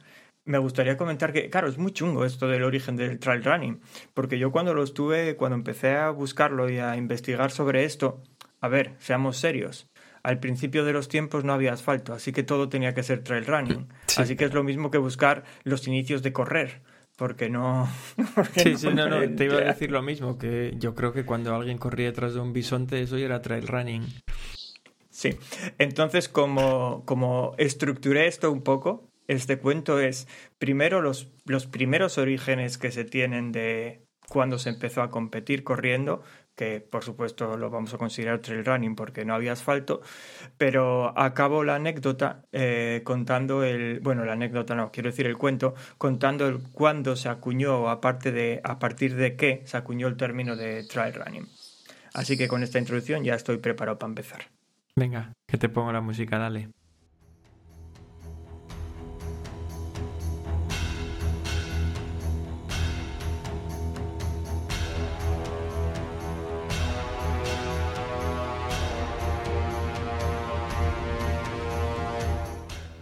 [0.46, 3.82] me gustaría comentar que, claro, es muy chungo esto del origen del trail running,
[4.14, 8.22] porque yo cuando lo estuve, cuando empecé a buscarlo y a investigar sobre esto,
[8.66, 9.88] a ver, seamos serios,
[10.24, 13.46] al principio de los tiempos no había asfalto, así que todo tenía que ser trail
[13.46, 13.88] running.
[14.18, 16.82] Así que es lo mismo que buscar los inicios de correr,
[17.16, 17.88] porque no...
[18.56, 21.54] sí, sí, no, no, te iba a decir lo mismo, que yo creo que cuando
[21.54, 24.04] alguien corría detrás de un bisonte, eso ya era trail running.
[25.12, 25.38] Sí,
[25.78, 32.80] entonces como, como estructuré esto un poco, este cuento es primero los, los primeros orígenes
[32.80, 36.24] que se tienen de cuando se empezó a competir corriendo,
[36.56, 40.02] que por supuesto lo vamos a considerar trail running porque no había asfalto,
[40.58, 45.76] pero acabo la anécdota eh, contando el, bueno, la anécdota no, quiero decir el cuento,
[45.98, 50.56] contando el cuándo se acuñó, aparte de, a partir de qué se acuñó el término
[50.56, 51.48] de trail running.
[52.14, 54.46] Así que con esta introducción ya estoy preparado para empezar.
[54.96, 56.70] Venga, que te pongo la música, dale.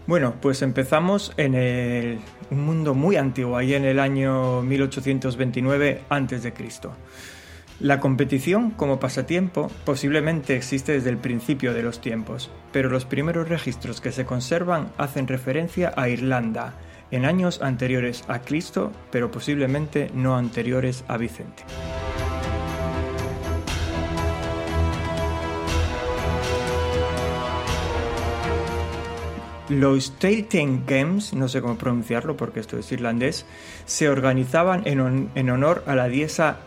[0.05, 2.19] Bueno, pues empezamos en
[2.51, 6.53] un mundo muy antiguo, ahí en el año 1829 a.C.
[7.79, 13.47] La competición como pasatiempo posiblemente existe desde el principio de los tiempos, pero los primeros
[13.47, 16.73] registros que se conservan hacen referencia a Irlanda,
[17.11, 21.63] en años anteriores a Cristo, pero posiblemente no anteriores a Vicente.
[29.79, 33.47] Los Tailtean Games, no sé cómo pronunciarlo porque esto es irlandés,
[33.85, 36.59] se organizaban en, honor a la diosa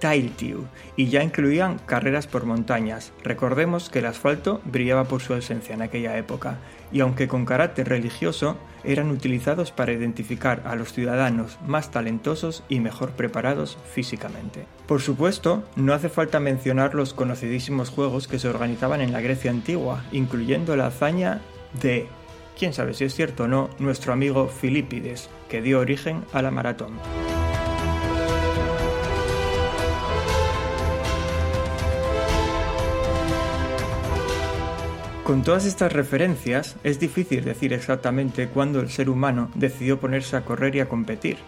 [0.00, 0.64] Tailtiu
[0.96, 3.12] y ya incluían carreras por montañas.
[3.22, 6.58] Recordemos que el asfalto brillaba por su ausencia en aquella época
[6.90, 12.80] y aunque con carácter religioso, eran utilizados para identificar a los ciudadanos más talentosos y
[12.80, 14.66] mejor preparados físicamente.
[14.88, 19.52] Por supuesto, no hace falta mencionar los conocidísimos juegos que se organizaban en la Grecia
[19.52, 21.40] antigua, incluyendo la hazaña
[21.80, 22.08] de,
[22.58, 26.50] quién sabe si es cierto o no, nuestro amigo Filipides, que dio origen a la
[26.50, 26.98] maratón.
[35.24, 40.44] Con todas estas referencias, es difícil decir exactamente cuándo el ser humano decidió ponerse a
[40.44, 41.38] correr y a competir,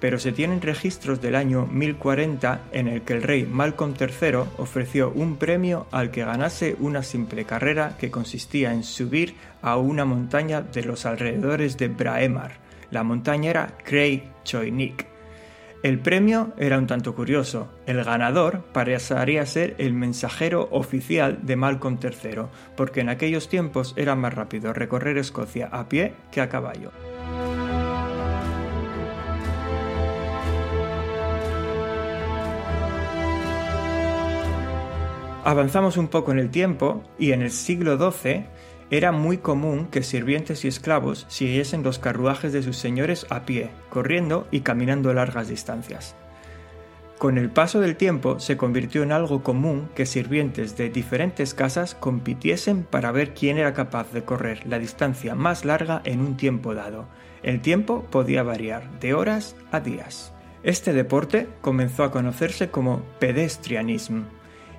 [0.00, 5.10] pero se tienen registros del año 1040 en el que el rey Malcolm III ofreció
[5.10, 10.60] un premio al que ganase una simple carrera que consistía en subir a una montaña
[10.60, 12.52] de los alrededores de Braemar.
[12.90, 15.06] La montaña era Cray Choinik.
[15.82, 17.68] El premio era un tanto curioso.
[17.86, 24.16] El ganador pasaría ser el mensajero oficial de Malcolm III, porque en aquellos tiempos era
[24.16, 26.90] más rápido recorrer Escocia a pie que a caballo.
[35.46, 38.46] Avanzamos un poco en el tiempo y en el siglo XII
[38.90, 43.70] era muy común que sirvientes y esclavos siguiesen los carruajes de sus señores a pie,
[43.88, 46.16] corriendo y caminando largas distancias.
[47.18, 51.94] Con el paso del tiempo se convirtió en algo común que sirvientes de diferentes casas
[51.94, 56.74] compitiesen para ver quién era capaz de correr la distancia más larga en un tiempo
[56.74, 57.06] dado.
[57.44, 60.32] El tiempo podía variar de horas a días.
[60.64, 64.24] Este deporte comenzó a conocerse como pedestrianismo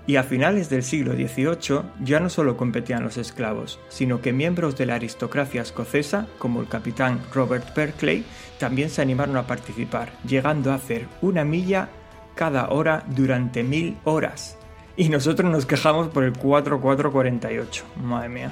[0.07, 4.77] Y a finales del siglo XVIII ya no solo competían los esclavos, sino que miembros
[4.77, 8.23] de la aristocracia escocesa, como el capitán Robert Berkeley,
[8.57, 11.89] también se animaron a participar, llegando a hacer una milla
[12.35, 14.57] cada hora durante mil horas.
[14.95, 17.83] Y nosotros nos quejamos por el 4448.
[18.01, 18.51] Madre mía.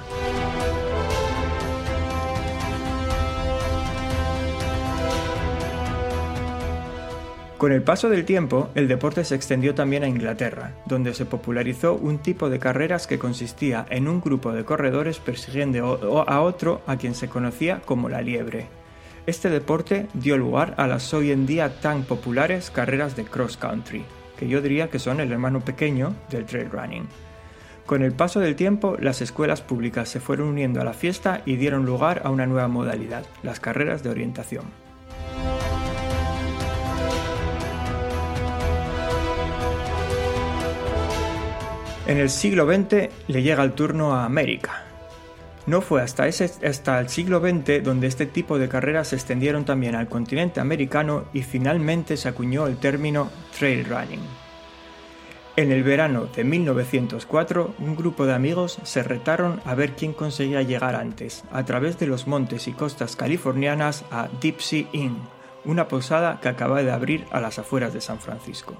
[7.58, 11.94] Con el paso del tiempo, el deporte se extendió también a Inglaterra, donde se popularizó
[11.94, 16.98] un tipo de carreras que consistía en un grupo de corredores persiguiendo a otro a
[16.98, 18.66] quien se conocía como la liebre.
[19.26, 24.04] Este deporte dio lugar a las hoy en día tan populares carreras de cross country,
[24.38, 27.08] que yo diría que son el hermano pequeño del trail running.
[27.86, 31.56] Con el paso del tiempo, las escuelas públicas se fueron uniendo a la fiesta y
[31.56, 34.85] dieron lugar a una nueva modalidad, las carreras de orientación.
[42.06, 44.84] En el siglo XX le llega el turno a América.
[45.66, 49.64] No fue hasta, ese, hasta el siglo XX donde este tipo de carreras se extendieron
[49.64, 54.20] también al continente americano y finalmente se acuñó el término trail running.
[55.56, 60.62] En el verano de 1904, un grupo de amigos se retaron a ver quién conseguía
[60.62, 65.18] llegar antes, a través de los montes y costas californianas, a Deep Sea Inn,
[65.64, 68.76] una posada que acaba de abrir a las afueras de San Francisco.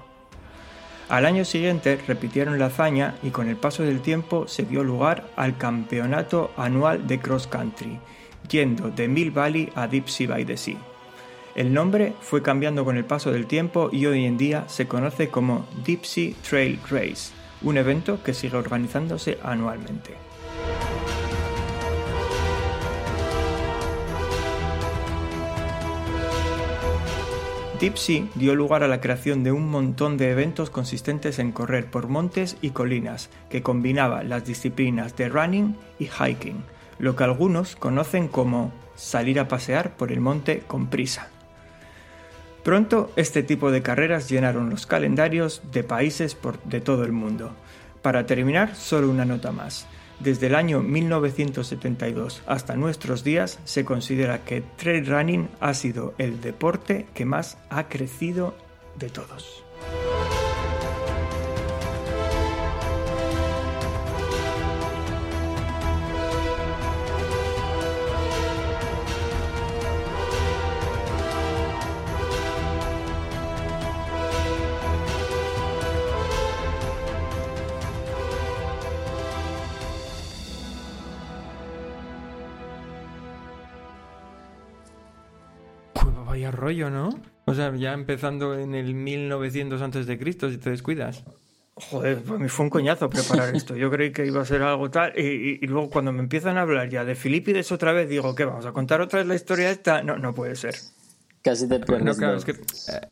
[1.09, 5.29] Al año siguiente repitieron la hazaña y con el paso del tiempo se dio lugar
[5.37, 7.97] al campeonato anual de cross country,
[8.49, 10.77] yendo de Mill Valley a Deep Sea by the Sea.
[11.55, 15.29] El nombre fue cambiando con el paso del tiempo y hoy en día se conoce
[15.29, 20.11] como Deep Sea Trail Race, un evento que sigue organizándose anualmente.
[27.79, 32.07] Sea dio lugar a la creación de un montón de eventos consistentes en correr por
[32.07, 36.63] montes y colinas, que combinaba las disciplinas de running y hiking,
[36.97, 41.29] lo que algunos conocen como salir a pasear por el monte con prisa.
[42.63, 47.51] Pronto este tipo de carreras llenaron los calendarios de países de todo el mundo.
[48.01, 49.85] Para terminar, solo una nota más.
[50.19, 56.41] Desde el año 1972 hasta nuestros días se considera que trail running ha sido el
[56.41, 58.55] deporte que más ha crecido
[58.97, 59.63] de todos.
[86.67, 87.21] Vaya rollo, ¿no?
[87.45, 91.23] O sea, ya empezando en el 1900 antes de Cristo, si te descuidas.
[91.75, 93.77] Joder, pues me fue un coñazo preparar esto.
[93.77, 95.17] Yo creí que iba a ser algo tal.
[95.17, 98.65] Y, luego cuando me empiezan a hablar ya de Filipides otra vez, digo, ¿qué vamos
[98.65, 100.03] a contar otra vez la historia esta?
[100.03, 100.75] No, no puede ser.
[101.41, 102.03] Casi te pierdes.
[102.03, 103.07] No, claro, es que, eh,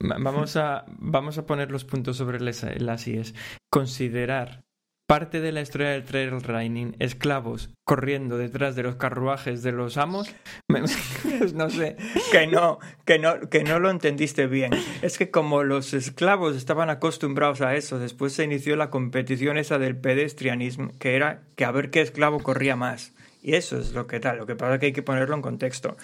[0.00, 3.34] vamos, a, vamos a poner los puntos sobre las IES.
[3.68, 4.64] Considerar
[5.06, 9.96] parte de la historia del trail running, esclavos corriendo detrás de los carruajes de los
[9.96, 10.34] amos,
[11.54, 11.96] no sé.
[12.32, 14.72] Que no, que no, que no lo entendiste bien.
[15.02, 19.78] Es que como los esclavos estaban acostumbrados a eso, después se inició la competición esa
[19.78, 23.12] del pedestrianismo, que era que a ver qué esclavo corría más.
[23.42, 24.38] Y eso es lo que tal.
[24.38, 25.96] Lo que pasa es que hay que ponerlo en contexto.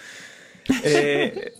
[0.84, 1.52] Eh,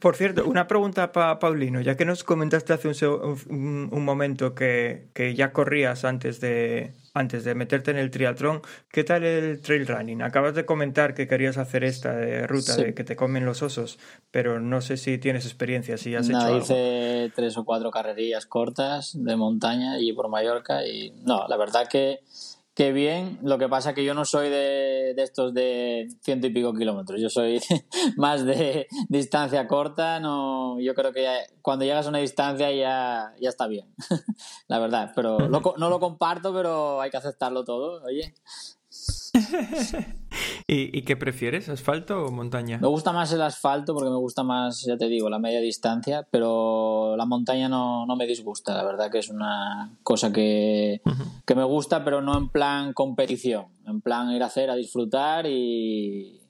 [0.00, 5.52] por cierto, una pregunta para Paulino, ya que nos comentaste hace un, momento que, ya
[5.52, 10.22] corrías antes de, antes de meterte en el triatlón, ¿qué tal el trail running?
[10.22, 13.98] Acabas de comentar que querías hacer esta de ruta de que te comen los osos,
[14.30, 16.58] pero no sé si tienes experiencia, si has hecho algo.
[16.58, 21.88] hice tres o cuatro carrerillas cortas de montaña y por Mallorca y no, la verdad
[21.88, 22.20] que
[22.76, 26.74] Qué bien, lo que pasa que yo no soy de, estos de ciento y pico
[26.74, 27.58] kilómetros, yo soy
[28.18, 31.26] más de distancia corta, no, yo creo que
[31.62, 33.94] cuando llegas a una distancia ya, ya está bien,
[34.68, 38.34] la verdad, pero no lo comparto, pero hay que aceptarlo todo, oye.
[40.66, 42.78] ¿Y, qué prefieres, asfalto o montaña?
[42.78, 46.26] Me gusta más el asfalto porque me gusta más, ya te digo, la media distancia,
[46.30, 51.00] pero la montaña no, me disgusta, la verdad que es una cosa que,
[51.54, 56.40] me gusta, pero no en plan competición, en plan ir a hacer, a disfrutar y,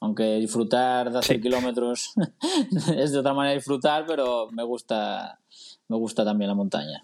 [0.00, 2.12] aunque disfrutar de hacer kilómetros
[2.96, 5.40] es de otra manera disfrutar, pero me gusta,
[5.88, 7.02] me gusta también la montaña.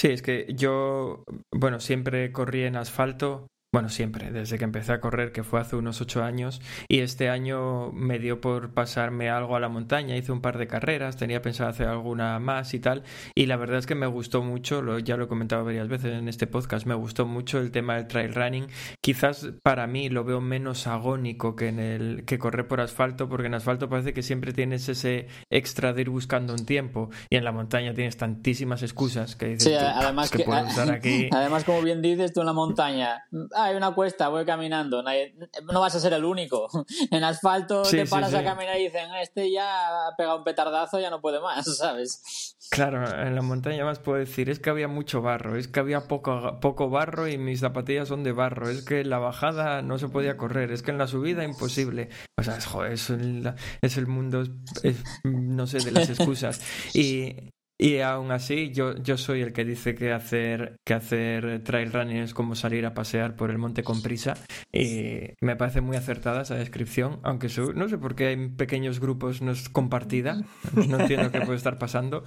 [0.00, 5.00] Sí, es que yo, bueno, siempre corrí en asfalto bueno, siempre, desde que empecé a
[5.00, 9.54] correr, que fue hace unos ocho años, y este año me dio por pasarme algo
[9.54, 13.04] a la montaña, hice un par de carreras, tenía pensado hacer alguna más y tal,
[13.32, 16.14] y la verdad es que me gustó mucho, lo, ya lo he comentado varias veces
[16.18, 18.66] en este podcast, me gustó mucho el tema del trail running,
[19.00, 23.46] quizás para mí lo veo menos agónico que en el que correr por asfalto, porque
[23.46, 27.44] en asfalto parece que siempre tienes ese extra de ir buscando un tiempo, y en
[27.44, 30.90] la montaña tienes tantísimas excusas que dices, Sí, tú, además "Es que, que, puedo estar
[30.90, 31.28] aquí.
[31.30, 33.22] además como bien dices tú en la montaña,
[33.54, 35.34] "Ah, hay una cuesta, voy caminando, nadie-
[35.70, 36.68] no vas a ser el único.
[37.10, 40.44] En asfalto Sí, te sí, paras a caminar y dicen, este ya ha pegado un
[40.44, 42.56] petardazo, ya no puede más, ¿sabes?
[42.70, 46.06] Claro, en la montaña más puedo decir, es que había mucho barro, es que había
[46.06, 49.98] poco, poco barro y mis zapatillas son de barro, es que en la bajada no
[49.98, 52.10] se podía correr, es que en la subida imposible.
[52.38, 54.44] O sea, es, joder, es el, es el mundo,
[54.82, 56.60] es- no sé, de las excusas.
[56.94, 57.34] Y,
[57.82, 62.18] y aún así, yo, yo soy el que dice que hacer, que hacer trail running
[62.18, 64.34] es como salir a pasear por el monte con prisa.
[64.72, 69.00] Y me parece muy acertada esa descripción, aunque su- no sé por qué en pequeños
[69.00, 70.42] grupos no es compartida,
[70.74, 72.24] no entiendo qué puede estar pasando,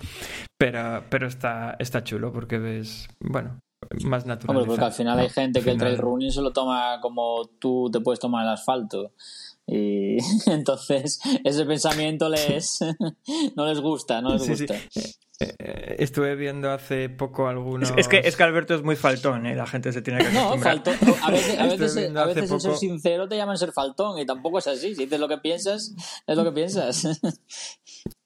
[0.58, 3.60] pero, pero está, está chulo porque ves, bueno,
[4.06, 4.58] más natural.
[4.58, 7.90] Hombre, porque al final hay gente que el trail running se lo toma como tú
[7.92, 9.12] te puedes tomar el asfalto.
[9.68, 10.18] Y
[10.50, 12.80] entonces ese pensamiento les
[13.56, 14.56] no les gusta, no les Sí,
[14.90, 15.02] sí.
[15.60, 17.90] Eh, Estuve viendo hace poco algunos...
[17.92, 19.56] Es, es que, es que Alberto es muy faltón, ¿eh?
[19.56, 20.84] la gente se tiene que No, acostumbrar.
[20.84, 21.16] faltón.
[21.24, 24.68] A veces, a veces, a veces ser sincero te llaman ser faltón y tampoco es
[24.68, 24.96] así.
[24.96, 25.94] Si dices lo que piensas,
[26.28, 27.08] es lo que piensas.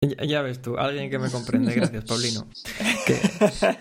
[0.00, 2.46] Ya, ves tú, alguien que me comprende, gracias, Paulino.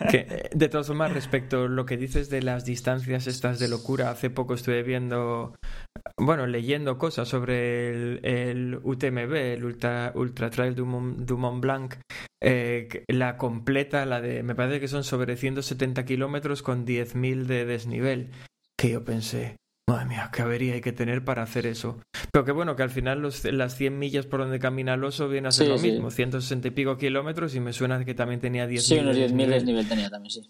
[0.09, 4.09] Que, de todas formas, respecto a lo que dices de las distancias estas de locura,
[4.09, 5.55] hace poco estuve viendo,
[6.17, 8.17] bueno, leyendo cosas sobre
[8.49, 11.95] el, UTMB, el Ultra, Ultra Trail du Mont, Blanc,
[12.41, 17.65] eh, la completa, la de, me parece que son sobre 170 kilómetros con 10.000 de
[17.65, 18.31] desnivel,
[18.75, 19.57] que yo pensé,
[19.89, 21.99] Madre mía, qué avería hay que tener para hacer eso.
[22.31, 25.29] Pero que bueno, que al final los, las 100 millas por donde camina el oso
[25.29, 25.91] viene a ser Sí, lo sí.
[25.91, 29.21] mismo, 160 y pico kilómetros y me suena que también tenía 10.000 Sí, unos de
[29.21, 29.49] 10.000 desnivel.
[29.51, 30.49] desnivel tenía también, sí.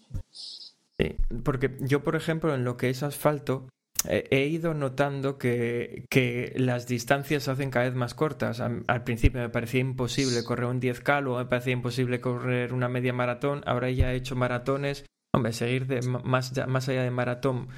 [1.00, 3.68] Sí, porque yo, por ejemplo, en lo que es asfalto,
[4.08, 8.60] he ido notando que, que las distancias se hacen cada vez más cortas.
[8.60, 13.12] Al principio me parecía imposible correr un 10K, luego me parecía imposible correr una media
[13.12, 13.62] maratón.
[13.66, 15.04] Ahora ya he hecho maratones.
[15.34, 17.68] Hombre, seguir de más, más allá de maratón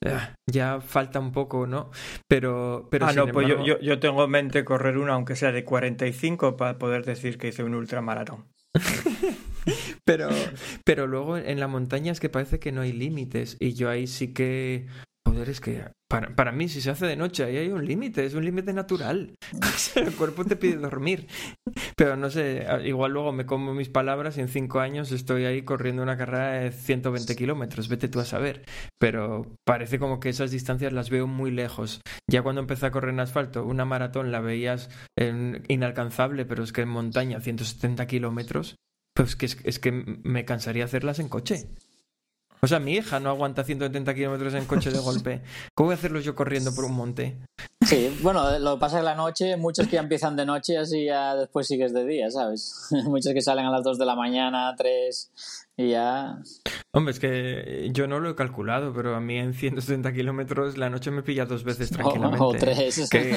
[0.00, 0.16] eh,
[0.48, 1.90] ya falta un poco, ¿no?
[2.28, 5.64] Pero, pero ah, no, pues yo, yo tengo en mente correr una, aunque sea de
[5.64, 8.46] 45, para poder decir que hice un ultramaratón.
[10.04, 10.28] Pero,
[10.84, 13.56] pero luego en la montaña es que parece que no hay límites.
[13.58, 14.86] Y yo ahí sí que.
[15.42, 18.34] Es que para, para mí, si se hace de noche, ahí hay un límite, es
[18.34, 19.34] un límite natural.
[19.96, 21.26] El cuerpo te pide dormir.
[21.96, 25.62] Pero no sé, igual luego me como mis palabras y en cinco años estoy ahí
[25.62, 28.64] corriendo una carrera de 120 kilómetros, vete tú a saber.
[28.98, 32.00] Pero parece como que esas distancias las veo muy lejos.
[32.30, 36.72] Ya cuando empecé a correr en asfalto, una maratón la veías en- inalcanzable, pero es
[36.72, 38.76] que en montaña, 170 kilómetros,
[39.14, 41.68] pues que es, es que me cansaría hacerlas en coche.
[42.64, 45.42] O sea, mi hija no aguanta 170 kilómetros en coche de golpe.
[45.74, 47.36] ¿Cómo voy a hacerlo yo corriendo por un monte?
[47.82, 51.04] Sí, bueno, lo que pasa es la noche, muchos que ya empiezan de noche, así
[51.04, 52.88] ya después sigues de día, ¿sabes?
[53.04, 56.38] Muchos que salen a las 2 de la mañana, 3, y ya.
[56.92, 60.88] Hombre, es que yo no lo he calculado, pero a mí en 170 kilómetros la
[60.88, 62.44] noche me pilla dos veces tranquilamente.
[62.44, 63.08] O, o 3.
[63.10, 63.36] Que,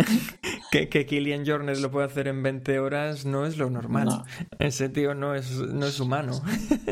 [0.70, 4.06] que, que Killian Jornet lo puede hacer en 20 horas no es lo normal.
[4.06, 4.24] No.
[4.58, 6.42] Ese tío no es, no es humano.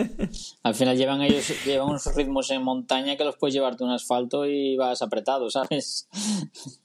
[0.62, 4.46] Al final llevan ellos llevan unos ritmos en montaña que los puedes llevarte un asfalto
[4.46, 6.08] y vas apretado, ¿sabes?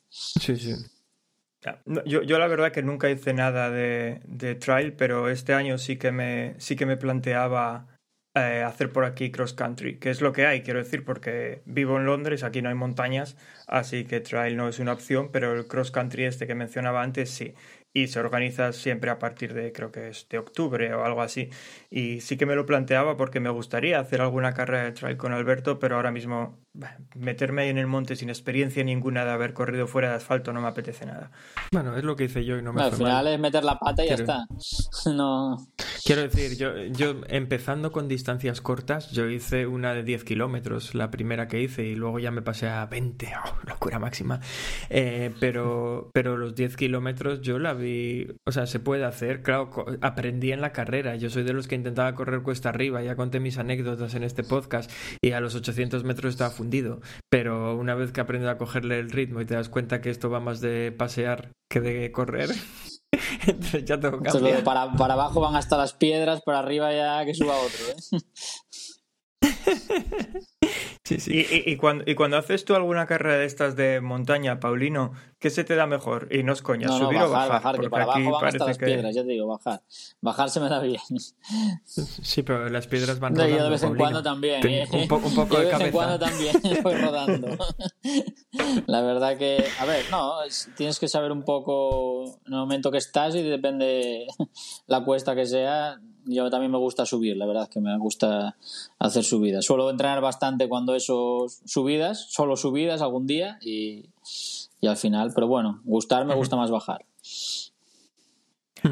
[0.09, 0.73] Sí, sí.
[2.05, 5.97] Yo, yo la verdad que nunca hice nada de, de trail, pero este año sí
[5.97, 7.87] que me, sí que me planteaba
[8.35, 11.97] eh, hacer por aquí cross country, que es lo que hay, quiero decir, porque vivo
[11.97, 13.35] en Londres, aquí no hay montañas,
[13.67, 17.29] así que trail no es una opción, pero el cross country este que mencionaba antes
[17.29, 17.53] sí.
[17.91, 21.49] Y se organiza siempre a partir de, creo que es de octubre o algo así.
[21.91, 25.33] Y sí que me lo planteaba porque me gustaría hacer alguna carrera de trail con
[25.33, 26.59] Alberto, pero ahora mismo
[27.15, 30.61] meterme ahí en el monte sin experiencia ninguna de haber corrido fuera de asfalto no
[30.61, 31.31] me apetece nada.
[31.71, 33.27] Bueno, es lo que hice yo y no me Al final mal.
[33.33, 34.45] es meter la pata y ya Quiero- está.
[35.15, 35.57] No.
[36.05, 41.09] Quiero decir, yo, yo empezando con distancias cortas, yo hice una de 10 kilómetros, la
[41.09, 44.39] primera que hice, y luego ya me pasé a 20, ¡oh, locura máxima.
[44.89, 49.69] Eh, pero, pero los 10 kilómetros yo la vi, o sea, se puede hacer, claro,
[50.01, 53.39] aprendí en la carrera, yo soy de los que intentaba correr cuesta arriba, ya conté
[53.39, 58.11] mis anécdotas en este podcast, y a los 800 metros estaba fundido, pero una vez
[58.11, 60.91] que aprendes a cogerle el ritmo y te das cuenta que esto va más de
[60.91, 62.49] pasear que de correr,
[63.47, 64.33] entonces ya cambia.
[64.39, 67.85] luego para, para abajo van hasta las piedras, para arriba ya que suba otro.
[67.89, 68.19] ¿eh?
[71.03, 71.31] Sí, sí.
[71.33, 75.13] Y, y- y cuando, y cuando haces tú alguna carrera de estas de montaña, Paulino,
[75.39, 76.27] ¿qué se te da mejor?
[76.29, 77.49] Y no es coña, No, no, subir bajar, o bajar.
[77.51, 78.85] bajar, que para aquí abajo van hasta las que...
[78.85, 79.81] piedras, ya te digo, bajar.
[80.21, 81.01] Bajar se me da bien.
[81.85, 83.57] Sí, pero las piedras van No, rodando.
[83.57, 84.03] yo de vez en Paulino.
[84.03, 84.67] cuando también.
[84.67, 84.87] ¿eh?
[84.91, 87.57] un, po- un poco Yo de, de vez en cuando también voy rodando.
[88.85, 92.91] La verdad que, a ver, no, es- tienes que saber un poco en el momento
[92.91, 94.27] que estás y depende
[94.85, 95.99] la cuesta que sea.
[96.29, 98.55] Yo también me gusta subir, la verdad es que me gusta
[98.99, 99.65] hacer subidas.
[99.65, 104.05] Suelo entrenar bastante cuando eso subidas, solo subidas algún día y,
[104.81, 107.05] y al final, pero bueno, gustar me gusta más bajar.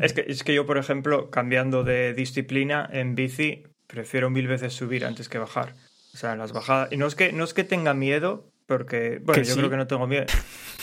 [0.01, 4.73] Es que, es que yo, por ejemplo, cambiando de disciplina en bici, prefiero mil veces
[4.73, 5.75] subir antes que bajar.
[6.13, 6.91] O sea, las bajadas.
[6.91, 9.19] Y no es que, no es que tenga miedo, porque.
[9.23, 9.57] Bueno, yo sí.
[9.57, 10.25] creo que no tengo miedo.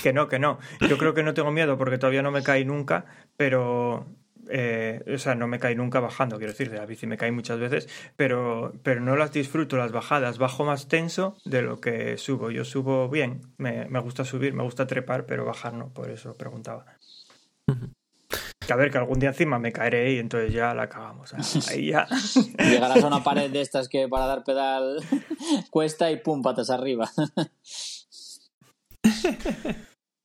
[0.03, 0.59] Que no, que no.
[0.87, 4.07] Yo creo que no tengo miedo porque todavía no me caí nunca, pero.
[4.51, 7.31] Eh, o sea, no me caí nunca bajando, quiero decir, de la bici me caí
[7.31, 10.39] muchas veces, pero, pero no las disfruto las bajadas.
[10.39, 12.51] Bajo más tenso de lo que subo.
[12.51, 16.37] Yo subo bien, me, me gusta subir, me gusta trepar, pero bajar no, por eso
[16.37, 16.85] preguntaba.
[18.67, 21.35] Que a ver, que algún día encima me caeré y entonces ya la cagamos.
[21.69, 22.07] Ahí ya.
[22.59, 25.03] Llegarás a una pared de estas que para dar pedal
[25.71, 27.11] cuesta y pum, patas arriba.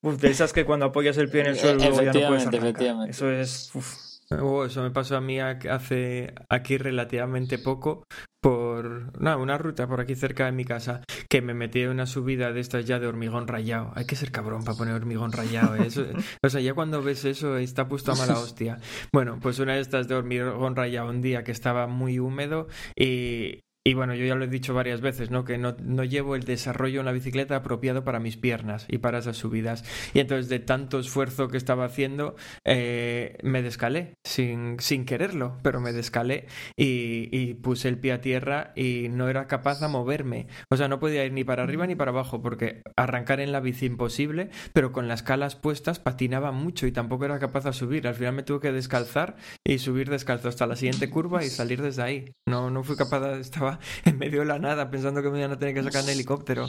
[0.02, 1.94] Uf, de esas que cuando apoyas el pie en el Eh, suelo ya no
[2.28, 2.56] puedes arrancar.
[2.56, 3.12] efectivamente.
[3.12, 3.76] Eso es.
[3.76, 3.98] uf.
[4.32, 8.04] Oh, eso me pasó a mí ac- hace aquí relativamente poco
[8.42, 12.06] por no, una ruta por aquí cerca de mi casa que me metí en una
[12.06, 13.92] subida de estas ya de hormigón rayado.
[13.96, 15.76] Hay que ser cabrón para poner hormigón rayado.
[15.76, 15.88] ¿eh?
[15.88, 16.06] Eso-
[16.44, 18.80] o sea, ya cuando ves eso está puesto a mala hostia.
[19.12, 23.62] Bueno, pues una de estas de hormigón rayado un día que estaba muy húmedo y,
[23.90, 25.46] y bueno, yo ya lo he dicho varias veces, ¿no?
[25.46, 29.18] Que no, no llevo el desarrollo en la bicicleta apropiado para mis piernas y para
[29.20, 29.84] esas subidas.
[30.14, 32.36] Y entonces de tanto esfuerzo que estaba haciendo,
[32.66, 36.46] eh, me descalé, sin, sin quererlo, pero me descalé
[36.78, 40.48] y, y puse el pie a tierra y no era capaz de moverme.
[40.70, 43.60] O sea, no podía ir ni para arriba ni para abajo, porque arrancar en la
[43.60, 48.08] bici imposible, pero con las calas puestas patinaba mucho y tampoco era capaz de subir.
[48.08, 49.36] Al final me tuve que descalzar
[49.66, 52.34] y subir descalzo hasta la siguiente curva y salir desde ahí.
[52.48, 55.52] No, no fui capaz, de- estaba en medio de la nada pensando que me iban
[55.52, 56.68] a tener que sacar en helicóptero.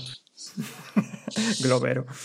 [1.63, 2.07] Globero.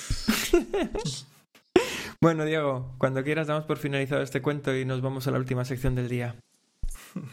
[2.21, 5.63] Bueno, Diego, cuando quieras damos por finalizado este cuento y nos vamos a la última
[5.63, 6.36] sección del día.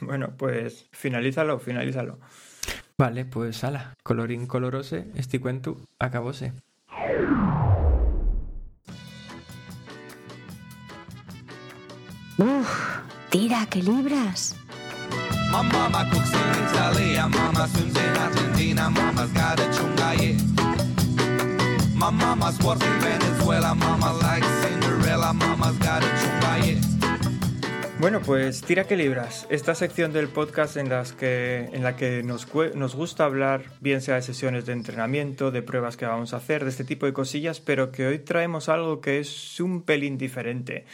[0.00, 2.18] Bueno, pues finalízalo, finalízalo.
[2.98, 6.52] Vale, pues ala, colorín colorose, este cuento acabóse.
[12.38, 12.98] Uf,
[13.30, 14.56] tira, que libras.
[28.00, 29.46] Bueno, pues tira que libras.
[29.50, 34.00] Esta sección del podcast en, las que, en la que nos, nos gusta hablar, bien
[34.00, 37.12] sea de sesiones de entrenamiento, de pruebas que vamos a hacer, de este tipo de
[37.12, 40.86] cosillas, pero que hoy traemos algo que es un pelín diferente.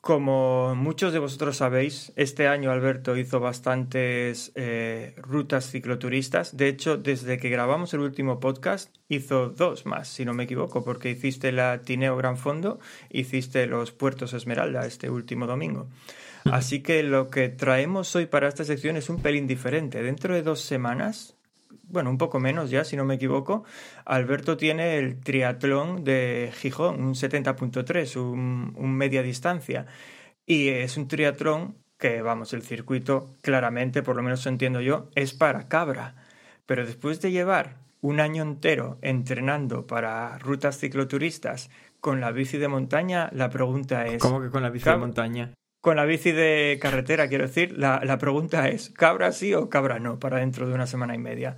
[0.00, 6.56] Como muchos de vosotros sabéis, este año Alberto hizo bastantes eh, rutas cicloturistas.
[6.56, 10.82] De hecho, desde que grabamos el último podcast, hizo dos más, si no me equivoco,
[10.84, 12.80] porque hiciste la Tineo Gran Fondo,
[13.10, 15.86] hiciste los Puertos Esmeralda este último domingo.
[16.44, 20.02] Así que lo que traemos hoy para esta sección es un pelín diferente.
[20.02, 21.36] Dentro de dos semanas,
[21.84, 23.64] bueno, un poco menos ya, si no me equivoco,
[24.04, 29.86] Alberto tiene el triatlón de Gijón, un 70.3, un, un media distancia.
[30.46, 35.34] Y es un triatlón que, vamos, el circuito claramente, por lo menos entiendo yo, es
[35.34, 36.14] para cabra.
[36.66, 42.68] Pero después de llevar un año entero entrenando para rutas cicloturistas con la bici de
[42.68, 44.22] montaña, la pregunta es...
[44.22, 45.52] ¿Cómo que con la bici de montaña?
[45.82, 49.98] Con la bici de carretera, quiero decir, la, la pregunta es, ¿cabra sí o cabra
[49.98, 51.56] no para dentro de una semana y media?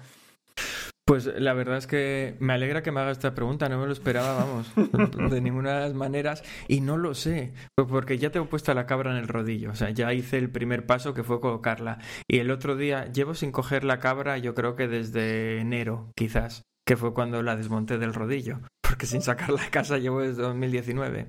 [1.04, 3.92] Pues la verdad es que me alegra que me haga esta pregunta, no me lo
[3.92, 4.72] esperaba, vamos,
[5.30, 8.86] de ninguna de las maneras, y no lo sé, pues porque ya tengo puesta la
[8.86, 11.98] cabra en el rodillo, o sea, ya hice el primer paso que fue colocarla,
[12.28, 16.62] y el otro día llevo sin coger la cabra yo creo que desde enero, quizás,
[16.86, 18.60] que fue cuando la desmonté del rodillo,
[18.92, 21.26] porque sin sacarla a casa llevo desde 2019.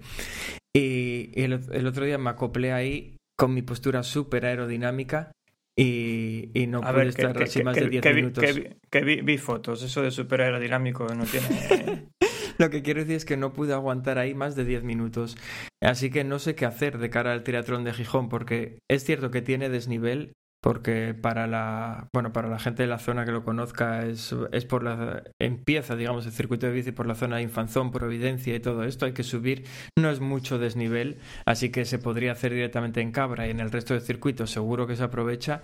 [0.75, 5.31] Y, y el, el otro día me acoplé ahí con mi postura súper aerodinámica
[5.77, 8.09] y, y no A pude ver, estar que- así que- más que- de 10 que
[8.09, 8.43] vi- minutos.
[8.91, 12.09] que vi, vi- fotos, eso de super aerodinámico no tiene...
[12.59, 15.37] Lo que quiero decir es que no pude aguantar ahí más de 10 minutos.
[15.81, 19.31] Así que no sé qué hacer de cara al triatlón de Gijón, porque es cierto
[19.31, 20.33] que tiene desnivel,
[20.63, 24.63] porque para la, bueno, para la gente de la zona que lo conozca es, es
[24.63, 28.61] por la, empieza, digamos, el circuito de bici por la zona de Infanzón, Providencia y
[28.61, 29.65] todo esto, hay que subir,
[29.99, 33.71] no es mucho desnivel, así que se podría hacer directamente en Cabra y en el
[33.71, 35.63] resto del circuito seguro que se aprovecha,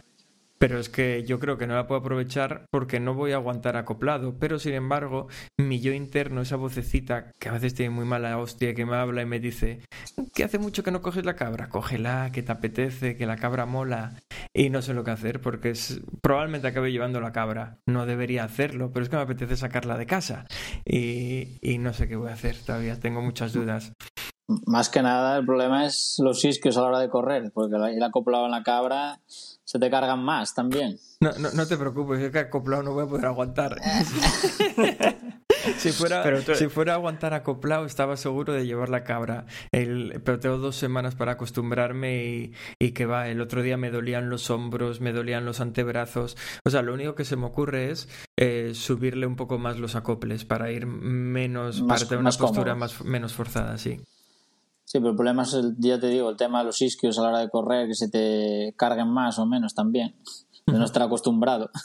[0.59, 3.77] Pero es que yo creo que no la puedo aprovechar porque no voy a aguantar
[3.77, 4.37] acoplado.
[4.37, 8.75] Pero sin embargo, mi yo interno, esa vocecita que a veces tiene muy mala hostia,
[8.75, 9.79] que me habla y me dice,
[10.33, 13.65] que hace mucho que no coges la cabra, cógela, que te apetece, que la cabra
[13.65, 14.19] mola.
[14.53, 17.77] Y no sé lo que hacer porque es, probablemente acabe llevando la cabra.
[17.87, 20.45] No debería hacerlo, pero es que me apetece sacarla de casa.
[20.85, 23.93] Y, y no sé qué voy a hacer todavía, tengo muchas dudas.
[24.65, 28.01] Más que nada, el problema es los isquios a la hora de correr, porque el
[28.03, 30.97] acoplado en la cabra se te cargan más también.
[31.21, 33.75] No, no, no te preocupes, es que acoplado no voy a poder aguantar.
[35.77, 39.45] si, fuera, tú- si fuera a aguantar acoplado, estaba seguro de llevar la cabra.
[39.71, 43.27] El, pero tengo dos semanas para acostumbrarme y, y que va.
[43.29, 46.37] El otro día me dolían los hombros, me dolían los antebrazos.
[46.65, 49.95] O sea, lo único que se me ocurre es eh, subirle un poco más los
[49.95, 53.99] acoples para ir menos, Más- para tener una postura más, menos forzada, sí.
[54.91, 57.21] Sí, pero el problema es, el, ya te digo, el tema de los isquios a
[57.21, 60.15] la hora de correr, que se te carguen más o menos también,
[60.71, 61.69] de no estar acostumbrado.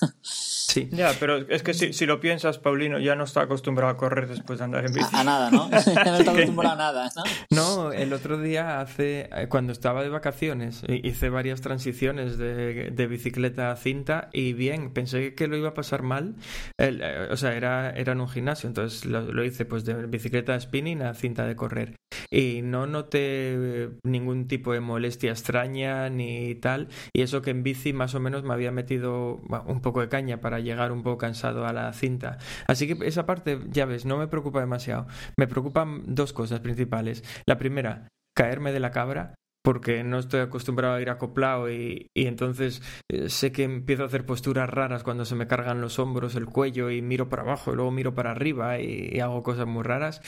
[0.75, 0.89] Sí.
[0.91, 4.27] Ya, pero es que si, si lo piensas, Paulino ya no está acostumbrado a correr
[4.27, 5.15] después de andar en bici.
[5.15, 5.69] A, a nada, ¿no?
[5.69, 7.23] no está acostumbrado a nada, ¿no?
[7.51, 12.91] No, el otro día hace eh, cuando estaba de vacaciones hi- hice varias transiciones de,
[12.91, 16.35] de bicicleta a cinta y bien, pensé que lo iba a pasar mal.
[16.77, 20.07] El, eh, o sea, era, era en un gimnasio, entonces lo, lo hice pues de
[20.07, 21.95] bicicleta spinning a cinta de correr.
[22.33, 26.89] Y no noté eh, ningún tipo de molestia extraña ni tal.
[27.13, 30.41] Y eso que en bici más o menos me había metido un poco de caña
[30.41, 32.39] para llegar un poco cansado a la cinta.
[32.67, 35.07] Así que esa parte, ya ves, no me preocupa demasiado.
[35.37, 37.25] Me preocupan dos cosas principales.
[37.47, 39.35] La primera, caerme de la cabra,
[39.65, 44.07] porque no estoy acostumbrado a ir acoplado y, y entonces eh, sé que empiezo a
[44.07, 47.73] hacer posturas raras cuando se me cargan los hombros, el cuello y miro para abajo
[47.73, 50.21] y luego miro para arriba y, hago cosas muy raras.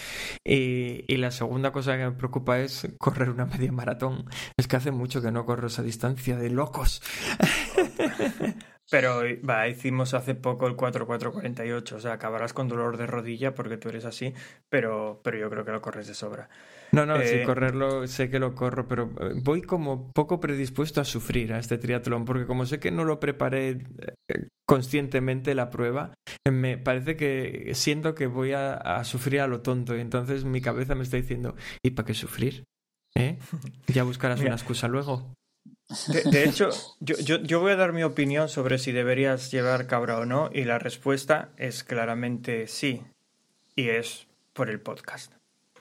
[0.43, 4.24] Y, y la segunda cosa que me preocupa es correr una media maratón.
[4.57, 7.03] Es que hace mucho que no corro esa distancia de locos.
[8.89, 13.76] Pero va, hicimos hace poco el 4448, o sea, acabarás con dolor de rodilla porque
[13.78, 14.32] tú eres así,
[14.68, 16.49] pero, pero yo creo que lo corres de sobra.
[16.93, 21.01] No, no, sí, Eh, correrlo, sé que lo corro, pero eh, voy como poco predispuesto
[21.01, 23.70] a sufrir a este triatlón, porque como sé que no lo preparé
[24.28, 26.14] eh, conscientemente la prueba,
[26.47, 30.45] eh, me parece que siento que voy a, a sufrir a lo tonto, y entonces
[30.45, 32.64] mi cabeza me está diciendo, ¿y para qué sufrir?
[33.16, 33.39] ¿Eh?
[33.89, 34.51] Ya buscarás Mira.
[34.51, 35.34] una excusa luego.
[36.09, 40.18] De, hecho, yo, yo, yo voy a dar mi opinión sobre si deberías llevar cabra
[40.18, 43.05] o no, y la respuesta es claramente sí,
[43.76, 45.32] y es por el podcast.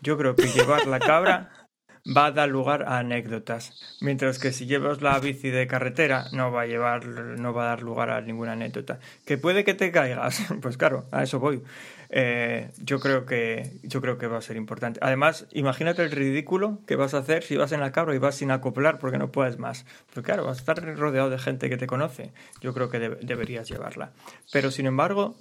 [0.02, 1.66] Yo creo que llevar la cabra
[2.06, 6.52] va a dar lugar a anécdotas, mientras que si llevas la bici de carretera no
[6.52, 9.00] va a llevar, no va a dar lugar a ninguna anécdota.
[9.26, 11.64] Que puede que te caigas, pues claro, a eso voy.
[12.10, 15.00] Eh, yo creo que yo creo que va a ser importante.
[15.02, 18.36] Además, imagínate el ridículo que vas a hacer si vas en la cabra y vas
[18.36, 19.86] sin acoplar porque no puedes más.
[20.08, 22.32] Porque claro, vas a estar rodeado de gente que te conoce.
[22.62, 24.12] Yo creo que deb- deberías llevarla.
[24.52, 25.36] Pero sin embargo,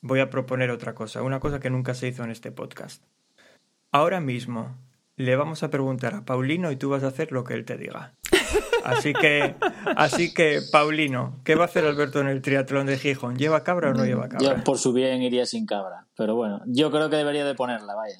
[0.00, 3.02] voy a proponer otra cosa, una cosa que nunca se hizo en este podcast.
[3.92, 4.76] Ahora mismo
[5.16, 7.76] le vamos a preguntar a Paulino y tú vas a hacer lo que él te
[7.78, 8.12] diga.
[8.86, 9.56] Así que,
[9.96, 13.36] así que, Paulino, ¿qué va a hacer Alberto en el triatlón de Gijón?
[13.36, 14.62] ¿Lleva cabra o no lleva cabra?
[14.64, 18.18] Por su bien iría sin cabra, pero bueno, yo creo que debería de ponerla, vaya.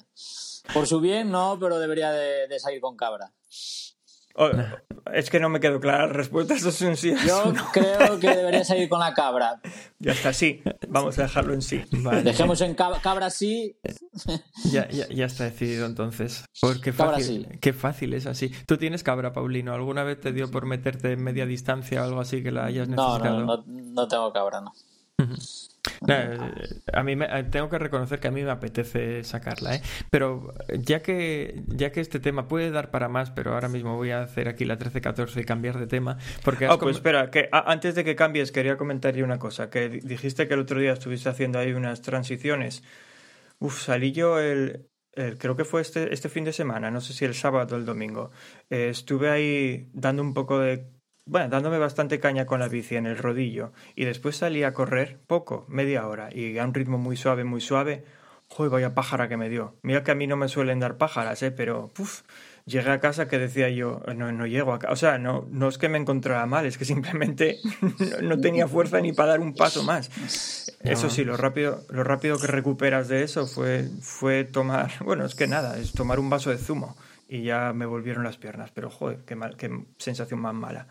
[0.73, 3.31] Por su bien no, pero debería de, de salir con cabra.
[4.39, 4.49] Oh,
[5.13, 7.11] es que no me quedó clara la respuesta, eso es un sí.
[7.27, 7.65] Yo no.
[7.71, 9.59] creo que debería salir con la cabra.
[9.99, 10.61] Ya está, sí.
[10.87, 11.83] Vamos a dejarlo en sí.
[11.91, 12.21] Vale.
[12.21, 13.75] Dejemos en cab- cabra sí.
[14.71, 16.45] Ya, ya, ya está decidido entonces.
[16.61, 17.57] Porque Cabra fácil, sí.
[17.59, 18.51] qué fácil es así.
[18.67, 19.73] ¿Tú tienes cabra, Paulino?
[19.73, 22.87] ¿Alguna vez te dio por meterte en media distancia o algo así que la hayas
[22.87, 23.39] No, necesitado?
[23.45, 24.71] no, no, no tengo cabra, no.
[26.07, 26.37] Eh,
[26.93, 29.81] a mí me, eh, tengo que reconocer que a mí me apetece sacarla, ¿eh?
[30.09, 33.95] Pero eh, ya que, ya que este tema puede dar para más, pero ahora mismo
[33.95, 37.49] voy a hacer aquí la 13-14 y cambiar de tema, porque Ah, pues espera, que
[37.51, 40.61] a- antes de que cambies quería comentar yo una cosa, que di- dijiste que el
[40.61, 42.83] otro día estuviste haciendo ahí unas transiciones.
[43.59, 47.13] Uf, salí yo el, el- creo que fue este, este fin de semana, no sé
[47.13, 48.31] si el sábado o el domingo.
[48.69, 50.85] Eh, estuve ahí dando un poco de,
[51.27, 55.19] bueno, dándome bastante caña con la bici en el rodillo y después salí a correr
[55.27, 58.05] poco, media hora y a un ritmo muy suave, muy suave.
[58.49, 59.75] Joder, vaya pájara que me dio.
[59.81, 61.51] Mira que a mí no me suelen dar pájaras, ¿eh?
[61.51, 62.21] Pero, puf,
[62.65, 64.93] llegué a casa que decía yo, no, no llego a casa.
[64.93, 67.57] O sea, no, no es que me encontrara mal, es que simplemente
[68.21, 70.09] no, no tenía fuerza ni para dar un paso más.
[70.81, 75.35] Eso sí, lo rápido, lo rápido que recuperas de eso fue, fue tomar, bueno, es
[75.35, 76.95] que nada, es tomar un vaso de zumo
[77.27, 78.71] y ya me volvieron las piernas.
[78.73, 80.87] Pero, joder, qué, mal, qué sensación más mala.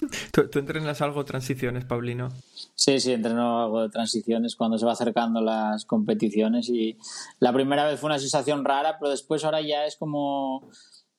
[0.32, 2.30] ¿Tú, tú entrenas algo transiciones, Paulino?
[2.74, 6.98] Sí, sí, entreno algo de transiciones cuando se va acercando las competiciones y
[7.38, 10.68] la primera vez fue una sensación rara, pero después ahora ya es como,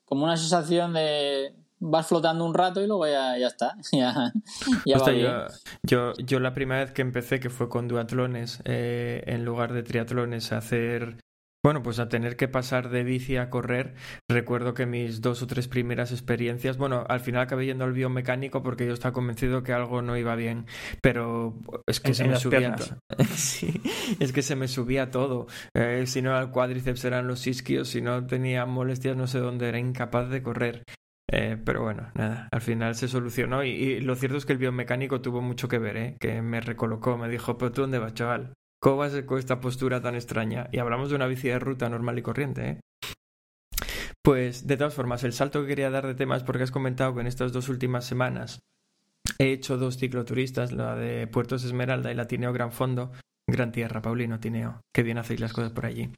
[0.06, 3.76] como una sensación de, vas flotando un rato y luego ya, ya está.
[3.92, 4.34] Ya,
[4.86, 5.32] ya va Hostia, bien.
[5.84, 9.74] yo, yo, yo la primera vez que empecé, que fue con duatlones, eh, en lugar
[9.74, 11.18] de triatlones, a hacer,
[11.66, 13.96] bueno, pues a tener que pasar de bici a correr,
[14.30, 18.62] recuerdo que mis dos o tres primeras experiencias, bueno, al final acabé yendo al biomecánico
[18.62, 20.68] porque yo estaba convencido que algo no iba bien,
[21.02, 21.56] pero
[21.88, 22.76] es que En- se en me subía.
[23.36, 23.82] Sí,
[24.20, 25.48] es que se me subía todo.
[25.74, 29.40] Eh, si no era el cuádriceps eran los isquios, si no tenía molestias no sé
[29.40, 30.84] dónde, era incapaz de correr.
[31.32, 34.60] Eh, pero bueno, nada, al final se solucionó y, y lo cierto es que el
[34.60, 36.18] biomecánico tuvo mucho que ver, ¿eh?
[36.20, 40.02] que me recolocó, me dijo, pero tú dónde vas, chaval, ¿cómo vas con esta postura
[40.02, 40.70] tan extraña?
[40.72, 42.80] Y hablamos de una bici de ruta normal y corriente, ¿eh?
[44.24, 47.14] Pues de todas formas, el salto que quería dar de tema es porque has comentado
[47.14, 48.60] que en estas dos últimas semanas
[49.38, 53.12] he hecho dos cicloturistas, la de Puertos Esmeralda y la Tineo Gran Fondo.
[53.48, 54.82] Gran tierra, Paulino Tineo.
[54.92, 56.12] Qué bien hacéis las cosas por allí.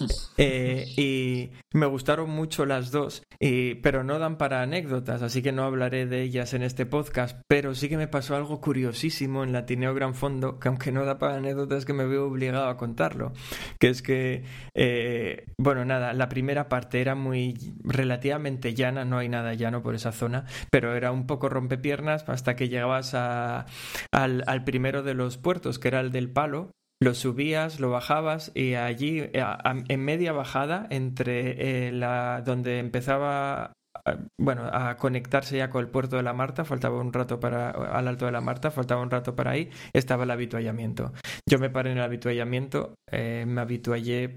[0.38, 5.50] Eh, y me gustaron mucho las dos, y, pero no dan para anécdotas, así que
[5.50, 7.40] no hablaré de ellas en este podcast.
[7.48, 11.06] Pero sí que me pasó algo curiosísimo en la Tineo Gran Fondo, que aunque no
[11.06, 13.32] da para anécdotas, que me veo obligado a contarlo.
[13.78, 14.44] Que es que,
[14.74, 19.94] eh, bueno, nada, la primera parte era muy relativamente llana, no hay nada llano por
[19.94, 23.64] esa zona, pero era un poco rompepiernas hasta que llegabas al,
[24.12, 26.75] al primero de los puertos, que era el del Palo.
[26.98, 29.44] Lo subías, lo bajabas y allí, eh,
[29.88, 33.72] en media bajada, entre eh, la donde empezaba
[34.06, 37.70] a- bueno, a conectarse ya con el puerto de la Marta, faltaba un rato para
[37.70, 41.12] al alto de la Marta, faltaba un rato para ahí, estaba el habituallamiento.
[41.48, 44.36] Yo me paré en el habituallamiento, eh, me habituallé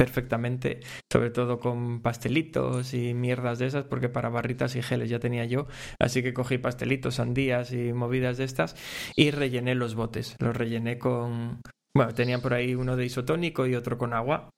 [0.00, 0.80] perfectamente,
[1.12, 5.44] sobre todo con pastelitos y mierdas de esas, porque para barritas y geles ya tenía
[5.44, 5.66] yo,
[5.98, 8.76] así que cogí pastelitos, sandías y movidas de estas
[9.14, 11.60] y rellené los botes, los rellené con,
[11.94, 14.48] bueno, tenían por ahí uno de isotónico y otro con agua.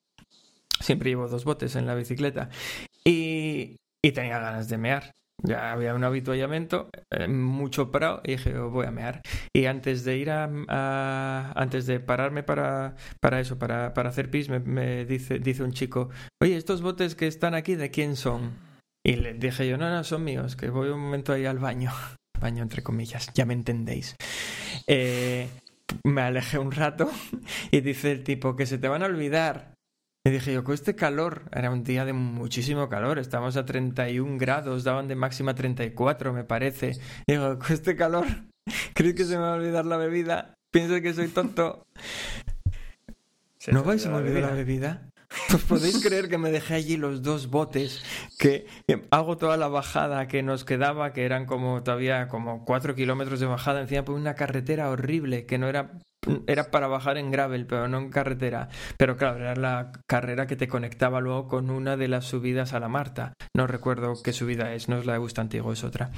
[0.78, 2.48] Siempre llevo dos botes en la bicicleta
[3.04, 5.10] y, y tenía ganas de mear.
[5.44, 9.22] Ya había un habituallamiento, eh, mucho prado, y dije, "Oh, voy a mear.
[9.52, 14.48] Y antes de ir a, antes de pararme para, para eso, para, para hacer pis,
[14.48, 16.10] me, me dice, dice un chico,
[16.40, 18.52] oye, estos botes que están aquí, ¿de quién son?
[19.04, 21.90] Y le dije yo, no, no, son míos, que voy un momento ahí al baño.
[22.40, 24.16] Baño entre comillas, ya me entendéis.
[24.88, 25.48] Eh,
[26.04, 27.10] me alejé un rato
[27.70, 29.71] y dice el tipo que se te van a olvidar.
[30.24, 34.38] Y dije yo, con este calor, era un día de muchísimo calor, estábamos a 31
[34.38, 36.92] grados, daban de máxima 34, me parece.
[37.26, 38.26] Y digo, con este calor,
[38.94, 40.54] ¿crees que se me va a olvidar la bebida?
[40.70, 41.88] ¿Piensas que soy tonto?
[43.58, 45.08] Se ¿No vais a olvidar la bebida?
[45.52, 48.04] ¿Os podéis creer que me dejé allí los dos botes?
[48.38, 52.94] Que, que hago toda la bajada que nos quedaba, que eran como todavía como cuatro
[52.94, 55.98] kilómetros de bajada encima por una carretera horrible, que no era,
[56.46, 58.68] era para bajar en gravel, pero no en carretera.
[58.96, 62.80] Pero claro, era la carrera que te conectaba luego con una de las subidas a
[62.80, 63.34] la Marta.
[63.56, 66.10] No recuerdo qué subida es, no es la de Bustantigo, es otra.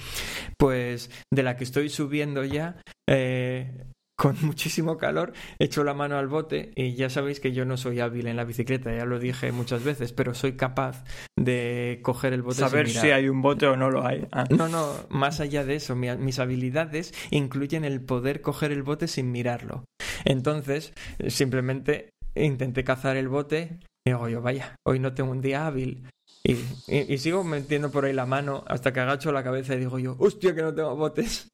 [0.58, 2.76] Pues de la que estoy subiendo ya,
[3.08, 3.86] eh,
[4.16, 8.00] con muchísimo calor, echo la mano al bote y ya sabéis que yo no soy
[8.00, 11.04] hábil en la bicicleta, ya lo dije muchas veces, pero soy capaz
[11.38, 14.26] de coger el bote sin Saber si hay un bote o no lo hay.
[14.32, 14.44] Ah.
[14.50, 19.08] No, no, más allá de eso, mi- mis habilidades incluyen el poder coger el bote
[19.08, 19.84] sin mirarlo.
[20.24, 20.92] Entonces,
[21.28, 26.08] simplemente intenté cazar el bote y digo yo, vaya, hoy no tengo un día hábil.
[26.46, 26.52] Y,
[26.88, 29.98] y- y sigo metiendo por ahí la mano hasta que agacho la cabeza y digo
[29.98, 31.48] yo, hostia, que no tengo botes.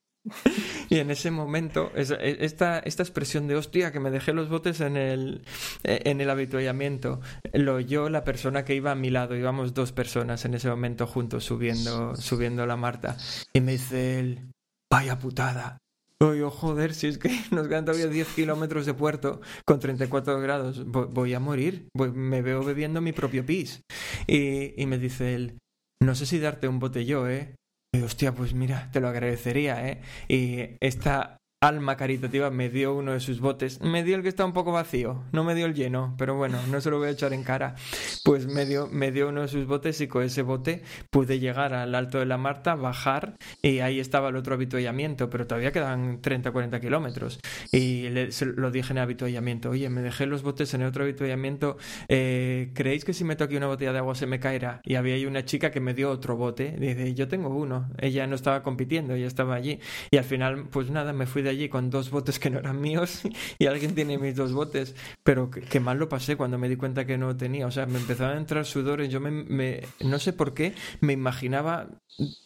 [0.89, 4.81] Y en ese momento, e, esta, esta expresión de hostia, que me dejé los botes
[4.81, 5.43] en el,
[5.83, 7.21] eh, en el habituallamiento,
[7.53, 9.35] lo oyó la persona que iba a mi lado.
[9.35, 13.17] Íbamos dos personas en ese momento juntos subiendo, subiendo la Marta.
[13.53, 14.51] Y me dice él,
[14.91, 15.77] vaya putada.
[16.19, 20.85] Oye, joder, si es que nos quedan todavía 10 kilómetros de puerto con 34 grados,
[20.85, 23.81] voy, a morir, me veo bebiendo mi propio pis.
[24.27, 25.57] Y, y me dice él,
[26.01, 27.55] no sé si darte un bote yo, ¿eh?
[27.93, 30.01] Hostia, pues mira, te lo agradecería, ¿eh?
[30.29, 33.81] Y esta alma caritativa me dio uno de sus botes.
[33.81, 36.57] Me dio el que está un poco vacío, no me dio el lleno, pero bueno,
[36.71, 37.75] no se lo voy a echar en cara.
[38.23, 40.81] Pues me dio, me dio uno de sus botes y con ese bote
[41.11, 45.45] pude llegar al alto de la Marta, bajar y ahí estaba el otro habituallamiento, pero
[45.45, 47.39] todavía quedan 30 40 kilómetros.
[47.71, 50.87] Y le, se lo dije en el habituallamiento, oye, me dejé los botes en el
[50.87, 54.81] otro habituallamiento, eh, ¿creéis que si meto aquí una botella de agua se me caerá?
[54.83, 58.25] Y había ahí una chica que me dio otro bote, dice, yo tengo uno, ella
[58.25, 59.79] no estaba compitiendo, ella estaba allí.
[60.09, 62.81] Y al final, pues nada, me fui de allí con dos botes que no eran
[62.81, 63.21] míos
[63.59, 66.75] y alguien tiene mis dos botes, pero que, que mal lo pasé cuando me di
[66.75, 70.19] cuenta que no tenía, o sea, me empezaban a entrar sudores, yo me, me- no
[70.19, 71.87] sé por qué, me imaginaba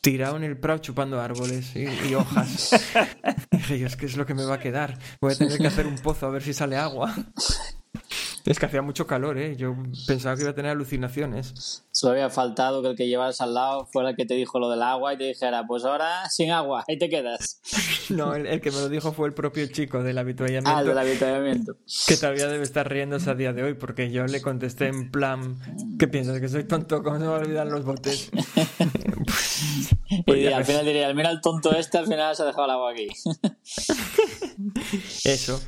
[0.01, 2.72] tirado en el prado chupando árboles y, y hojas.
[3.51, 5.68] Dije yo, es que es lo que me va a quedar, voy a tener que
[5.68, 7.14] hacer un pozo a ver si sale agua.
[8.45, 9.55] Es que hacía mucho calor, ¿eh?
[9.55, 9.75] Yo
[10.05, 11.83] pensaba que iba a tener alucinaciones.
[11.91, 14.69] Solo había faltado que el que llevas al lado fuera el que te dijo lo
[14.69, 17.61] del agua y te dijera, pues ahora sin agua, ahí te quedas.
[18.07, 20.69] No, el, el que me lo dijo fue el propio chico del avituallamiento.
[20.69, 21.75] Ah, el del avituallamiento.
[22.05, 25.57] Que todavía debe estar riéndose a día de hoy, porque yo le contesté en plan,
[25.97, 26.39] ¿qué piensas?
[26.39, 27.01] ¿Que soy tonto?
[27.01, 28.29] ¿Cómo se me olvidan los botes?
[30.25, 32.65] Pues y ya al final diría, mira el tonto este, al final se ha dejado
[32.65, 33.07] el agua aquí.
[35.23, 35.59] Eso.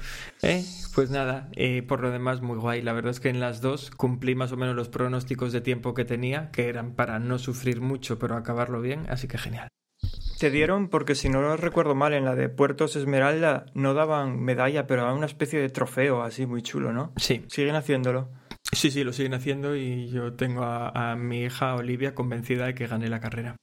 [0.41, 0.63] ¿Eh?
[0.95, 2.81] Pues nada, eh, por lo demás muy guay.
[2.81, 5.93] La verdad es que en las dos cumplí más o menos los pronósticos de tiempo
[5.93, 9.67] que tenía, que eran para no sufrir mucho, pero acabarlo bien, así que genial.
[10.39, 14.39] Te dieron, porque si no lo recuerdo mal, en la de Puertos Esmeralda no daban
[14.39, 17.11] medalla, pero daban una especie de trofeo así muy chulo, ¿no?
[17.17, 18.29] Sí, Siguen haciéndolo.
[18.71, 22.75] sí, sí, lo siguen haciendo y yo tengo a, a mi hija Olivia convencida de
[22.75, 23.55] que gané la carrera.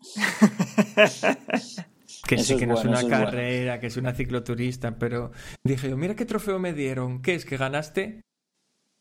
[2.26, 3.26] Que Eso sí, es que no bueno, es una bueno.
[3.26, 5.30] carrera, que es una cicloturista, pero
[5.64, 7.44] dije yo, mira qué trofeo me dieron, ¿qué es?
[7.44, 8.22] ¿Que ganaste?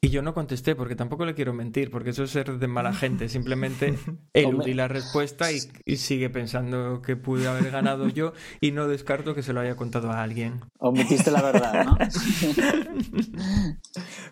[0.02, 2.94] Y yo no contesté porque tampoco le quiero mentir, porque eso es ser de mala
[2.94, 3.28] gente.
[3.30, 3.96] Simplemente
[4.34, 9.34] eludí la respuesta y, y sigue pensando que pude haber ganado yo y no descarto
[9.34, 10.62] que se lo haya contado a alguien.
[10.78, 11.98] Omitiste la verdad, ¿no?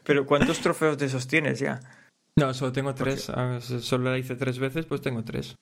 [0.04, 1.80] Pero ¿cuántos trofeos de esos tienes ya?
[2.38, 3.30] No, solo tengo tres.
[3.30, 5.56] a ver, Solo la hice tres veces, pues tengo tres.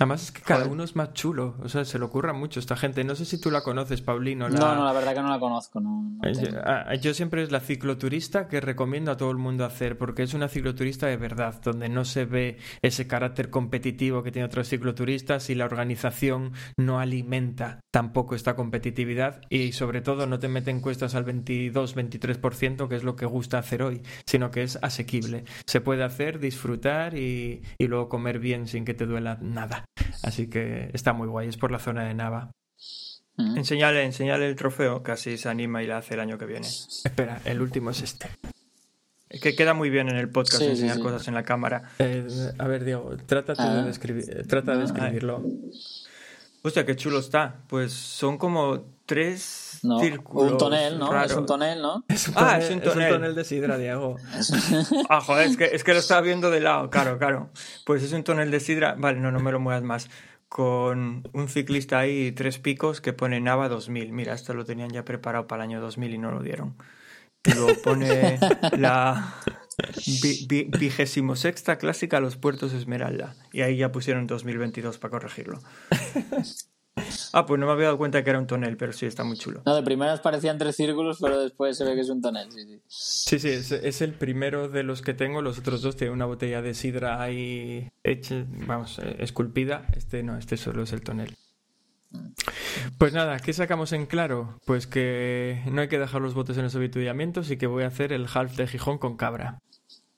[0.00, 0.72] Además es que cada Joder.
[0.72, 1.56] uno es más chulo.
[1.62, 3.04] O sea, se le ocurra mucho esta gente.
[3.04, 4.48] No sé si tú la conoces, Paulino.
[4.48, 5.78] la- No, no, la verdad que no la conozco.
[5.80, 6.32] No, no Eh.
[6.34, 10.22] Yo, ah, yo siempre es la cicloturista que recomiendo a todo el mundo hacer, porque
[10.22, 14.68] es una cicloturista de verdad, donde no se ve ese carácter competitivo que tiene otros
[14.68, 20.70] cicloturistas y la organización no alimenta tampoco esta competitividad y sobre todo no te mete
[20.70, 25.44] encuestas al 22-23%, que es lo que gusta hacer hoy, sino que es asequible.
[25.66, 29.84] Se puede hacer, disfrutar y, y luego comer bien sin que te duela nada.
[30.22, 32.50] Así que está muy guay, es por la zona de Nava.
[33.36, 33.56] Mm.
[33.58, 36.66] Enseñale, enseñale el trofeo, casi se anima y la hace el año que viene.
[36.66, 38.28] Espera, el último es este.
[39.40, 41.02] Que queda muy bien en el podcast Sí, enseñar sí.
[41.02, 41.90] cosas en la cámara.
[42.00, 42.26] Eh,
[42.58, 43.76] a ver, Diego, trata Ah.
[43.76, 44.80] de, describir, trata de Ah.
[44.82, 45.44] describirlo.
[46.62, 47.62] Hostia, qué chulo está.
[47.68, 51.10] Pues son como tres No, círculos un tonel, ¿no?
[51.12, 51.30] raros.
[51.32, 52.04] Es un tonel, ¿no?
[52.08, 53.34] Es un Ah, tonel- es un tonel.
[53.34, 54.16] de sidra, Diego.
[55.08, 57.50] Ah, joder, es que, es que lo estaba viendo de lado, claro, claro.
[57.86, 58.94] Pues es un tonel de sidra.
[58.98, 60.08] Vale, no, no me lo muevas más.
[60.48, 64.12] Con un ciclista ahí y tres picos que pone Nava 2000.
[64.12, 66.76] Mira, esto lo tenían ya preparado para el año 2000 y no lo dieron.
[67.44, 68.38] Y luego pone
[68.76, 69.34] la
[70.22, 73.34] vi- vi- vigésimo sexta clásica a los puertos Esmeralda.
[73.52, 75.60] Y ahí ya pusieron 2022 para corregirlo.
[77.32, 79.36] Ah, pues no me había dado cuenta que era un tonel, pero sí, está muy
[79.36, 79.62] chulo.
[79.64, 82.50] No, de primeras parecían tres círculos, pero después se ve que es un tonel.
[82.50, 82.80] Sí, sí.
[82.88, 85.42] Sí, sí, es, es el primero de los que tengo.
[85.42, 89.86] Los otros dos tienen una botella de sidra ahí hecha, vamos, eh, esculpida.
[89.96, 91.36] Este no, este solo es el tonel.
[92.98, 94.58] Pues nada, ¿qué sacamos en claro?
[94.66, 97.88] Pues que no hay que dejar los botes en los avituallamientos y que voy a
[97.88, 99.60] hacer el half de Gijón con cabra.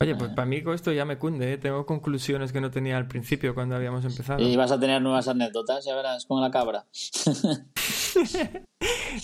[0.02, 1.58] Oye, pues para mí con esto ya me cunde, ¿eh?
[1.58, 4.40] tengo conclusiones que no tenía al principio cuando habíamos empezado.
[4.42, 6.84] Y vas a tener nuevas anécdotas, ya verás, con la cabra.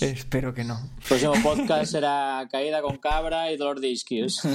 [0.00, 0.78] Espero que no.
[0.78, 4.40] El próximo podcast será caída con cabra y dolor de isquios.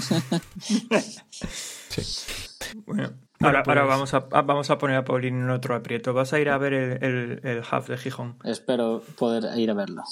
[2.87, 5.75] Bueno, Bueno, ahora, pues- ahora vamos, a, a- vamos a poner a Paulín en otro
[5.75, 6.13] aprieto.
[6.13, 8.37] Vas a ir a ver el, el, el half de Gijón.
[8.43, 10.03] Espero poder ir a verlo.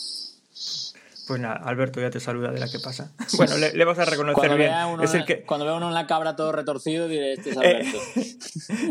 [1.27, 3.11] Pues nada, Alberto ya te saluda de la que pasa.
[3.37, 4.69] Bueno, le, le vas a reconocer Cuando bien.
[4.69, 5.41] vea, uno, Es el que...
[5.43, 7.97] cuando vea uno en la cabra todo retorcido, diré, este es Eh, Alberto.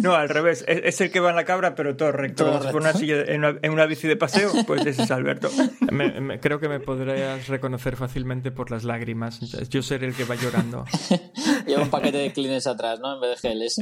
[0.02, 0.64] no, al revés.
[0.66, 2.44] Es, es el que va en la cabra, pero todo recto.
[2.60, 5.50] Todo una silla en, una, en una bici de paseo, pues ese es Alberto.
[5.92, 9.40] Me- me- creo que me podrías reconocer fácilmente por las lágrimas.
[9.68, 10.84] Yo seré el que va llorando.
[11.66, 13.14] Lleva un paquete de clines atrás, ¿no?
[13.14, 13.76] En vez de geles.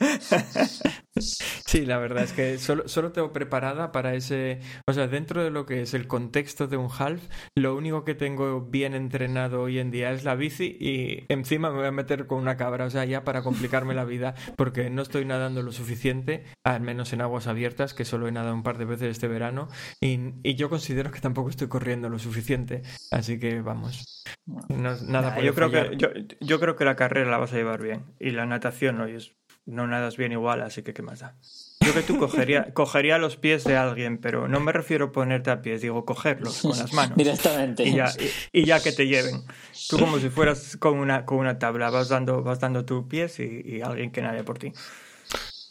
[1.16, 4.60] Sí, la verdad es que solo, solo tengo preparada para ese...
[4.86, 7.22] O sea, dentro de lo que es el contexto de un half,
[7.54, 11.78] lo único que tengo bien entrenado hoy en día es la bici y encima me
[11.78, 15.02] voy a meter con una cabra, o sea, ya para complicarme la vida, porque no
[15.02, 18.78] estoy nadando lo suficiente, al menos en aguas abiertas, que solo he nadado un par
[18.78, 19.68] de veces este verano,
[20.00, 22.82] y, y yo considero que tampoco estoy corriendo lo suficiente,
[23.12, 24.24] así que vamos.
[24.68, 26.08] No- nada Nah, yo, creo que, yo,
[26.40, 28.04] yo creo que la carrera la vas a llevar bien.
[28.18, 29.32] Y la natación no, y es-
[29.66, 31.36] no nadas bien igual, así que qué más da.
[31.80, 35.50] Yo que tú cogería, cogería los pies de alguien, pero no me refiero a ponerte
[35.50, 37.16] a pies, digo cogerlos con las manos.
[37.16, 37.84] Directamente.
[37.84, 38.06] y ya,
[38.52, 39.42] y, y ya que te lleven.
[39.88, 43.38] Tú como si fueras con una, con una tabla, vas dando, vas dando tus pies
[43.40, 44.72] y, y alguien que nade por ti.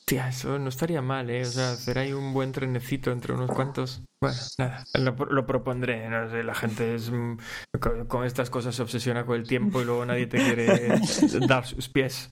[0.06, 1.44] Tía, eso no estaría mal, ¿eh?
[1.44, 4.04] O sea, hacer ahí un buen trenecito entre unos cuantos.
[4.22, 6.10] Bueno, nada, lo, lo propondré.
[6.10, 7.10] No sé, la gente es.
[7.10, 7.38] mm,
[7.80, 11.00] Con, con estas cosas se obsesiona con el tiempo y luego nadie te quiere
[11.48, 12.30] dar sus pies.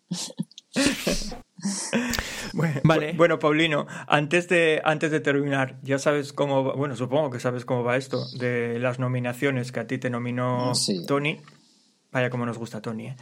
[2.54, 3.14] Bueno, Vale.
[3.14, 7.40] bu- bueno, Paulino, antes de, antes de terminar, ya sabes cómo va- bueno, supongo que
[7.40, 11.06] sabes cómo va esto, de las nominaciones que a ti te nominó Sí.
[11.06, 11.40] Tony.
[12.12, 13.08] Vaya como nos gusta Tony.
[13.08, 13.16] ¿eh?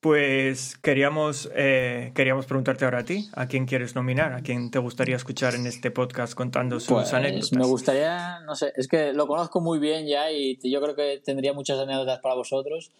[0.00, 4.32] Pues queríamos, eh, queríamos preguntarte ahora a ti, ¿a quién quieres nominar?
[4.32, 7.52] ¿A quién te gustaría escuchar en este podcast contando sus Pues anécdotas?
[7.52, 11.20] me gustaría, no sé, es que lo conozco muy bien ya y yo creo que
[11.22, 12.90] tendría muchas anécdotas para vosotros.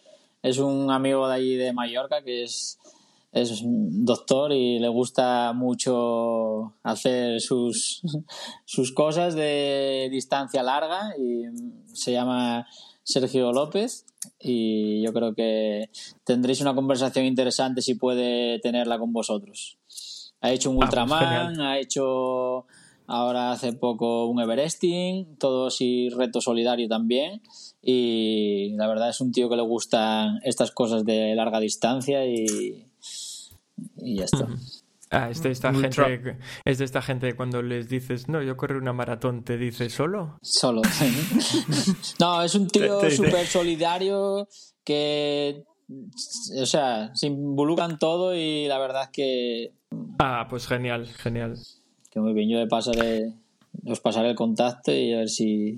[0.43, 2.77] Es un amigo de allí de Mallorca que es,
[3.31, 8.01] es doctor y le gusta mucho hacer sus,
[8.65, 11.45] sus cosas de distancia larga y
[11.93, 12.67] se llama
[13.03, 14.05] Sergio López
[14.39, 15.89] y yo creo que
[16.25, 19.77] tendréis una conversación interesante si puede tenerla con vosotros.
[20.41, 21.67] Ha hecho un Ah, pues Ultraman, genial.
[21.67, 22.65] ha hecho
[23.07, 27.41] ahora hace poco un Everesting, todo así reto solidario también
[27.81, 32.90] y la verdad es un tío que le gustan estas cosas de larga distancia y,
[33.97, 34.47] y ya está.
[35.13, 38.55] Ah, es de esta gente, es de esta gente que cuando les dices, no, yo
[38.55, 40.37] corro una maratón, te dice solo.
[40.41, 40.81] Solo.
[42.19, 44.47] no, es un tío súper solidario
[44.85, 45.65] que,
[46.57, 49.73] o sea, se involucran todo y la verdad es que,
[50.19, 51.57] Ah, pues genial, genial.
[52.09, 52.49] que muy bien.
[52.49, 53.33] Yo le pasaré,
[53.85, 55.77] os pasaré el contacto y a ver si,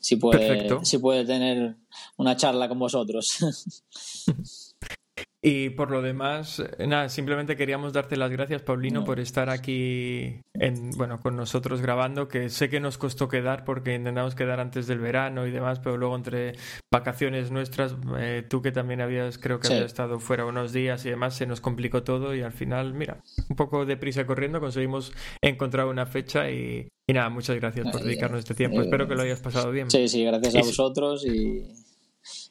[0.00, 0.84] si puede, Perfecto.
[0.84, 1.76] si puede tener
[2.16, 3.36] una charla con vosotros.
[5.50, 10.40] Y por lo demás, eh, nada, simplemente queríamos darte las gracias, Paulino, por estar aquí
[10.54, 14.86] en, bueno, con nosotros grabando, que sé que nos costó quedar porque intentamos quedar antes
[14.86, 16.52] del verano y demás, pero luego entre
[16.92, 19.72] vacaciones nuestras, eh, tú que también habías, creo que Sí.
[19.74, 23.22] habías estado fuera unos días y demás, se nos complicó todo y al final, mira,
[23.48, 28.40] un poco deprisa corriendo conseguimos encontrar una fecha y, y nada, muchas gracias por dedicarnos
[28.40, 28.80] este tiempo.
[28.80, 29.90] eh, Espero que lo hayas pasado bien.
[29.90, 31.62] sí, sí, gracias a vosotros y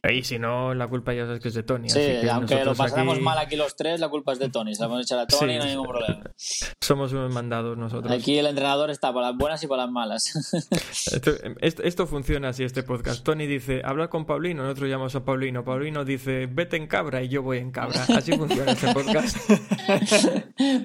[0.10, 1.90] Y si no, la culpa ya sabes que es de Tony.
[1.90, 4.74] sí, así que aunque lo aquí mal aquí los tres, la culpa es de Tony.
[4.76, 5.58] Se la vamos a echar a Tony Sí.
[5.58, 6.32] no hay ningún problema.
[6.82, 8.12] Somos unos mandados nosotros.
[8.12, 10.34] Aquí el entrenador está para las buenas y para las malas.
[11.12, 13.24] Esto, esto- funciona así, este podcast.
[13.24, 15.64] Tony dice, habla con Paulino, nosotros llamamos a Paulino.
[15.66, 18.06] Paulino dice, vete en cabra y yo voy en cabra.
[18.16, 19.38] Así funciona este podcast.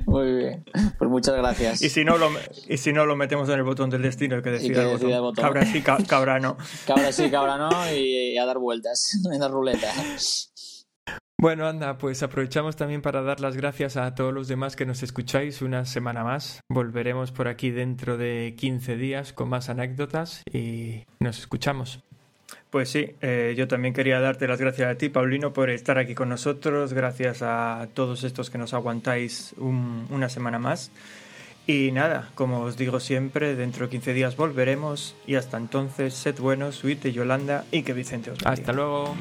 [0.06, 0.64] Muy bien.
[0.98, 1.82] Pues muchas gracias.
[1.82, 2.30] Y si, no lo,
[2.68, 5.44] y si no, lo metemos en el botón del destino, el que decida, el, botón.
[5.44, 6.56] Cabra sí, ca- cabra no.
[6.86, 9.92] Cabra sí, cabra no, y, y a dar vueltas en la ruleta.
[11.40, 15.02] Bueno, anda, pues aprovechamos también para dar las gracias a todos los demás que nos
[15.02, 16.60] escucháis una semana más.
[16.68, 22.00] Volveremos por aquí dentro de 15 días con más anécdotas y nos escuchamos.
[22.70, 26.14] Pues sí, eh, yo también quería darte las gracias a ti, Paulino, por estar aquí
[26.14, 26.92] con nosotros.
[26.92, 30.90] Gracias a todos estos que nos aguantáis un- una semana más.
[31.66, 35.14] Y nada, como os digo siempre, dentro de 15 días volveremos.
[35.26, 38.52] Y hasta entonces, sed buenos, Suite, Yolanda y que Vicente os bendiga.
[38.52, 39.14] Hasta luego.